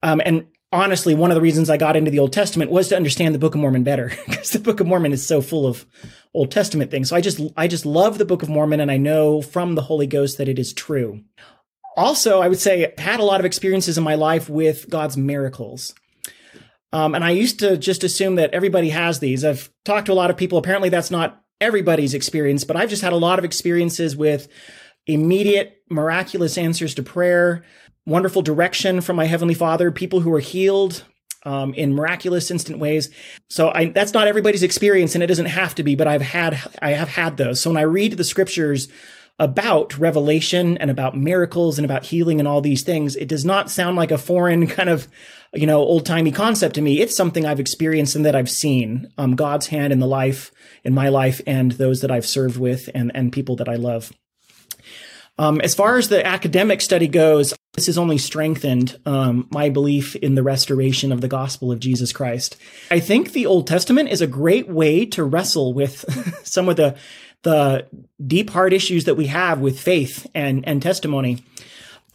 [0.02, 2.96] um, and honestly, one of the reasons I got into the Old Testament was to
[2.96, 5.86] understand the Book of Mormon better, because the Book of Mormon is so full of
[6.34, 7.08] Old Testament things.
[7.10, 9.84] So I just, I just love the Book of Mormon, and I know from the
[9.84, 11.24] Holy Ghost that it is true.
[11.96, 15.18] Also, I would say I had a lot of experiences in my life with God's
[15.18, 15.94] miracles.
[16.92, 19.46] Um, and I used to just assume that everybody has these.
[19.46, 20.58] I've talked to a lot of people.
[20.58, 24.48] Apparently, that's not everybody's experience, but I've just had a lot of experiences with
[25.08, 27.64] immediate miraculous answers to prayer,
[28.06, 31.04] wonderful direction from my heavenly Father, people who are healed
[31.44, 33.10] um, in miraculous instant ways.
[33.50, 35.96] So I, that's not everybody's experience, and it doesn't have to be.
[35.96, 37.62] But I've had I have had those.
[37.62, 38.90] So when I read the scriptures
[39.40, 43.72] about revelation and about miracles and about healing and all these things, it does not
[43.72, 45.08] sound like a foreign kind of
[45.54, 47.02] you know old timey concept to me.
[47.02, 50.52] It's something I've experienced and that I've seen um, God's hand in the life
[50.84, 54.12] in my life and those that I've served with and, and people that I love.
[55.38, 60.18] Um, as far as the academic study goes, this has only strengthened um, my belief
[60.18, 62.58] in the restoration of the gospel of Jesus Christ.
[62.92, 66.04] I think the Old Testament is a great way to wrestle with
[66.44, 66.98] some of the
[67.44, 67.88] the
[68.26, 71.44] deep hard issues that we have with faith and and testimony.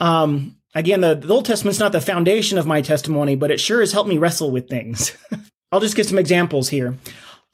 [0.00, 3.80] Um, again, the, the Old Testament's not the foundation of my testimony, but it sure
[3.80, 5.16] has helped me wrestle with things.
[5.72, 6.96] I'll just give some examples here.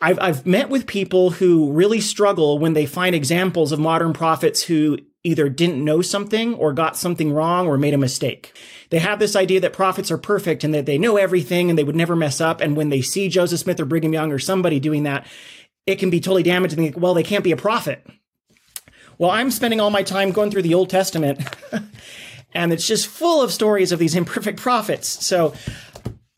[0.01, 4.63] I've, I've met with people who really struggle when they find examples of modern prophets
[4.63, 8.57] who either didn't know something or got something wrong or made a mistake.
[8.89, 11.85] They have this idea that prophets are perfect and that they know everything and they
[11.85, 12.63] would never mess up.
[12.63, 15.27] And when they see Joseph Smith or Brigham Young or somebody doing that,
[15.87, 16.79] it can be totally damaging.
[16.79, 18.07] Think, well, they can't be a prophet.
[19.19, 21.41] Well, I'm spending all my time going through the Old Testament
[22.55, 25.25] and it's just full of stories of these imperfect prophets.
[25.25, 25.55] So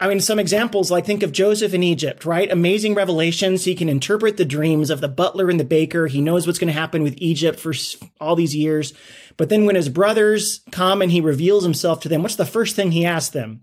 [0.02, 2.50] I mean, some examples like think of Joseph in Egypt, right?
[2.50, 3.64] Amazing revelations.
[3.64, 6.08] He can interpret the dreams of the butler and the baker.
[6.08, 7.72] He knows what's going to happen with Egypt for
[8.20, 8.94] all these years.
[9.36, 12.74] But then when his brothers come and he reveals himself to them, what's the first
[12.74, 13.60] thing he asks them?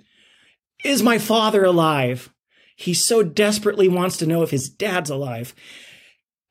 [0.86, 2.34] Is my father alive?
[2.80, 5.53] He so desperately wants to know if his dad's alive.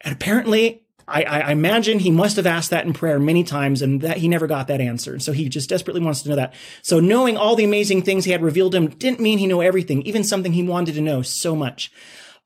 [0.02, 4.02] And apparently I, I, imagine he must have asked that in prayer many times and
[4.02, 5.18] that he never got that answer.
[5.20, 6.52] So he just desperately wants to know that.
[6.82, 10.02] So knowing all the amazing things he had revealed him didn't mean he knew everything,
[10.02, 11.90] even something he wanted to know so much.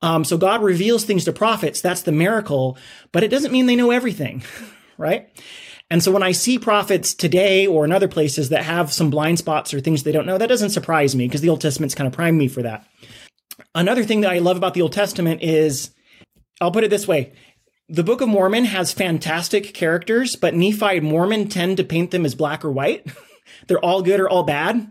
[0.00, 1.80] Um, so God reveals things to prophets.
[1.80, 2.78] That's the miracle,
[3.10, 4.44] but it doesn't mean they know everything,
[4.96, 5.28] right?
[5.90, 9.40] And so when I see prophets today or in other places that have some blind
[9.40, 12.06] spots or things they don't know, that doesn't surprise me because the Old Testament's kind
[12.06, 12.86] of primed me for that.
[13.74, 15.90] Another thing that I love about the Old Testament is,
[16.60, 17.32] I'll put it this way
[17.88, 22.24] the Book of Mormon has fantastic characters, but Nephi and Mormon tend to paint them
[22.24, 23.06] as black or white.
[23.66, 24.90] They're all good or all bad.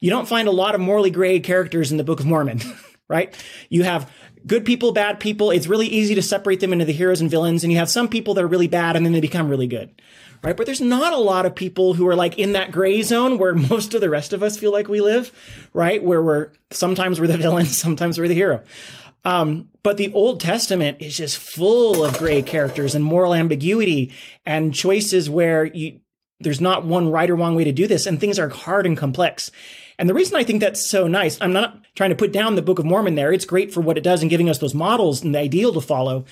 [0.00, 2.60] You don't find a lot of morally gray characters in the Book of Mormon,
[3.08, 3.34] right?
[3.70, 4.10] You have
[4.46, 5.50] good people, bad people.
[5.50, 7.64] It's really easy to separate them into the heroes and villains.
[7.64, 10.02] And you have some people that are really bad and then they become really good,
[10.42, 10.56] right?
[10.56, 13.54] But there's not a lot of people who are like in that gray zone where
[13.70, 15.32] most of the rest of us feel like we live,
[15.72, 16.02] right?
[16.02, 18.62] Where we're sometimes we're the villain, sometimes we're the hero.
[19.24, 24.12] Um, but the Old Testament is just full of gray characters and moral ambiguity
[24.44, 26.00] and choices where you,
[26.40, 28.98] there's not one right or wrong way to do this, and things are hard and
[28.98, 29.50] complex.
[29.98, 32.62] And the reason I think that's so nice, I'm not trying to put down the
[32.62, 33.32] Book of Mormon there.
[33.32, 35.80] It's great for what it does and giving us those models and the ideal to
[35.80, 36.24] follow.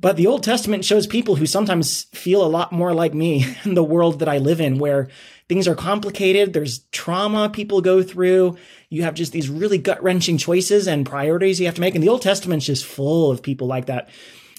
[0.00, 3.74] But the Old Testament shows people who sometimes feel a lot more like me in
[3.74, 5.08] the world that I live in, where
[5.48, 6.52] things are complicated.
[6.52, 8.56] There's trauma people go through.
[8.88, 11.94] You have just these really gut wrenching choices and priorities you have to make.
[11.94, 14.08] And the Old Testament's just full of people like that.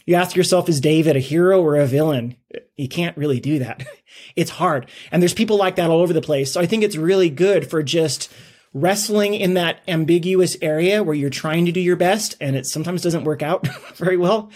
[0.06, 2.36] You ask yourself, is David a hero or a villain?
[2.76, 3.86] You can't really do that.
[4.36, 4.90] It's hard.
[5.12, 6.52] And there's people like that all over the place.
[6.52, 8.32] So I think it's really good for just
[8.74, 13.02] wrestling in that ambiguous area where you're trying to do your best and it sometimes
[13.02, 14.52] doesn't work out very well.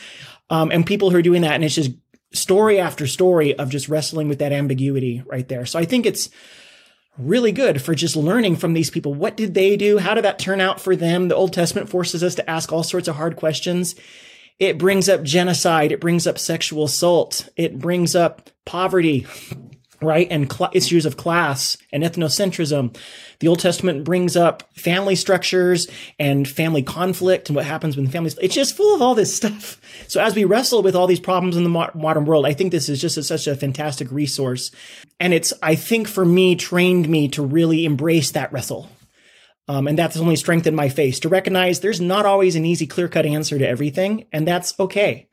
[0.50, 1.92] Um, and people who are doing that and it's just
[2.34, 5.66] story after story of just wrestling with that ambiguity right there.
[5.66, 6.30] So I think it's
[7.18, 9.14] really good for just learning from these people.
[9.14, 9.98] What did they do?
[9.98, 11.28] How did that turn out for them?
[11.28, 13.96] The Old Testament forces us to ask all sorts of hard questions.
[14.60, 15.92] It brings up genocide.
[15.92, 17.50] It brings up sexual assault.
[17.58, 19.28] It brings up poverty,
[20.02, 20.28] right?
[20.30, 22.98] And cl- issues of class and ethnocentrism.
[23.40, 25.88] The Old Testament brings up family structures
[26.20, 29.36] and family conflict and what happens when the families, it's just full of all this
[29.38, 29.80] stuff.
[30.08, 32.72] So as we wrestle with all these problems in the mo- modern world, I think
[32.72, 34.72] this is just a, such a fantastic resource.
[35.20, 38.90] And it's, I think for me, trained me to really embrace that wrestle.
[39.68, 43.08] Um, and that's only strengthened my face to recognize there's not always an easy, clear
[43.08, 44.26] cut answer to everything.
[44.32, 45.28] And that's okay.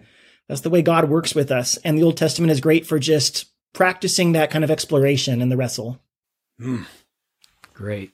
[0.48, 1.76] That's the way God works with us.
[1.78, 5.56] And the Old Testament is great for just practicing that kind of exploration in the
[5.56, 6.00] wrestle.
[6.60, 6.86] Mm.
[7.74, 8.12] Great.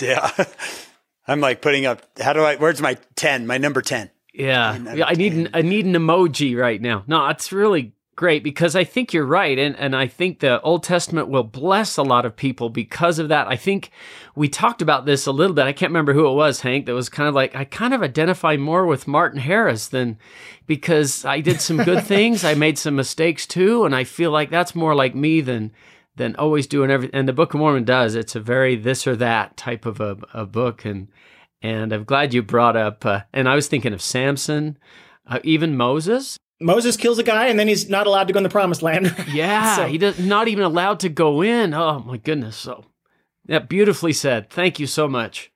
[0.00, 0.30] Yeah.
[1.26, 4.10] I'm like putting up, how do I, where's my 10, my number 10?
[4.32, 4.76] Yeah.
[4.94, 7.04] yeah I need an, I need an emoji right now.
[7.06, 9.56] No, it's really great because I think you're right.
[9.56, 13.28] And, and I think the Old Testament will bless a lot of people because of
[13.28, 13.46] that.
[13.46, 13.92] I think
[14.34, 15.66] we talked about this a little bit.
[15.66, 18.02] I can't remember who it was, Hank, that was kind of like, I kind of
[18.02, 20.18] identify more with Martin Harris than
[20.66, 22.42] because I did some good things.
[22.44, 23.84] I made some mistakes too.
[23.84, 25.70] And I feel like that's more like me than,
[26.16, 27.16] than always doing everything.
[27.16, 28.16] And the Book of Mormon does.
[28.16, 30.84] It's a very this or that type of a, a book.
[30.84, 31.06] And,
[31.62, 34.76] and I'm glad you brought up, uh, and I was thinking of Samson,
[35.24, 36.36] uh, even Moses.
[36.60, 39.14] Moses kills a guy and then he's not allowed to go in the promised land.
[39.32, 39.86] yeah, so.
[39.86, 41.72] he does not even allowed to go in.
[41.74, 42.56] Oh my goodness.
[42.56, 42.84] So
[43.46, 44.50] yeah, beautifully said.
[44.50, 45.52] Thank you so much.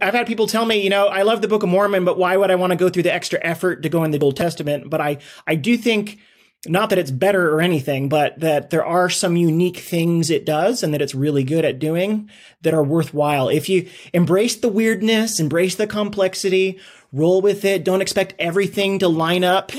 [0.00, 2.36] I've had people tell me, you know, I love the Book of Mormon, but why
[2.36, 4.90] would I want to go through the extra effort to go in the Old Testament?
[4.90, 6.18] But I, I do think
[6.66, 10.82] not that it's better or anything, but that there are some unique things it does
[10.82, 12.30] and that it's really good at doing
[12.62, 13.48] that are worthwhile.
[13.48, 16.78] If you embrace the weirdness, embrace the complexity,
[17.12, 19.72] roll with it, don't expect everything to line up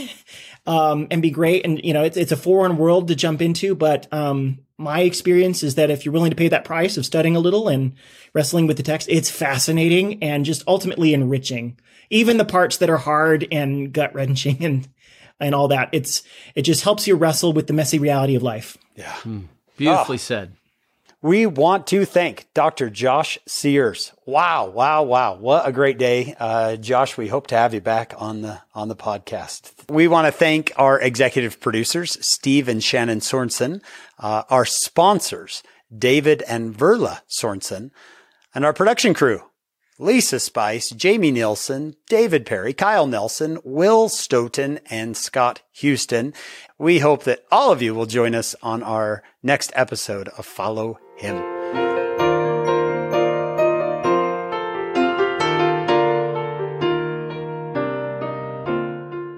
[0.67, 1.65] um, and be great.
[1.65, 5.63] And you know, it's it's a foreign world to jump into, but um, my experience
[5.63, 7.93] is that if you're willing to pay that price of studying a little and
[8.33, 11.79] wrestling with the text, it's fascinating and just ultimately enriching.
[12.09, 14.87] Even the parts that are hard and gut wrenching and
[15.39, 16.21] and all that, it's
[16.53, 18.77] it just helps you wrestle with the messy reality of life.
[18.95, 19.41] Yeah, hmm.
[19.77, 20.17] beautifully oh.
[20.17, 20.53] said.
[21.23, 22.91] We want to thank Dr.
[22.91, 24.13] Josh Sears.
[24.27, 25.33] Wow, wow, wow!
[25.33, 27.17] What a great day, uh, Josh.
[27.17, 29.73] We hope to have you back on the on the podcast.
[29.89, 33.81] We want to thank our executive producers, Steve and Shannon Sorensen,
[34.19, 35.63] uh, our sponsors,
[35.95, 37.89] David and Verla Sorensen,
[38.53, 39.41] and our production crew,
[39.97, 46.35] Lisa Spice, Jamie Nielsen, David Perry, Kyle Nelson, Will Stoughton, and Scott Houston.
[46.77, 50.99] We hope that all of you will join us on our next episode of Follow
[51.17, 51.57] Him.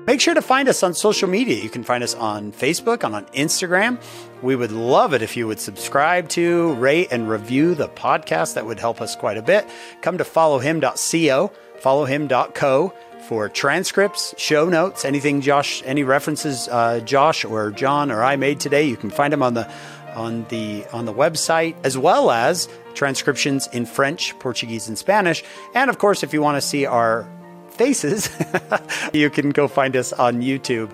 [0.10, 1.64] Make sure to find us on social media.
[1.64, 4.02] You can find us on Facebook and on Instagram.
[4.42, 8.56] We would love it if you would subscribe to, rate, and review the podcast.
[8.56, 9.70] That would help us quite a bit.
[10.02, 12.94] Come to followhim.co, followhim.co
[13.28, 18.60] for transcripts, show notes, anything Josh, any references uh, Josh or John or I made
[18.60, 18.86] today.
[18.86, 19.72] You can find them on the
[20.20, 25.44] on the on the website as well as transcriptions in French, Portuguese, and Spanish.
[25.74, 27.26] And of course, if you want to see our
[27.70, 28.30] faces,
[29.14, 30.92] you can go find us on YouTube.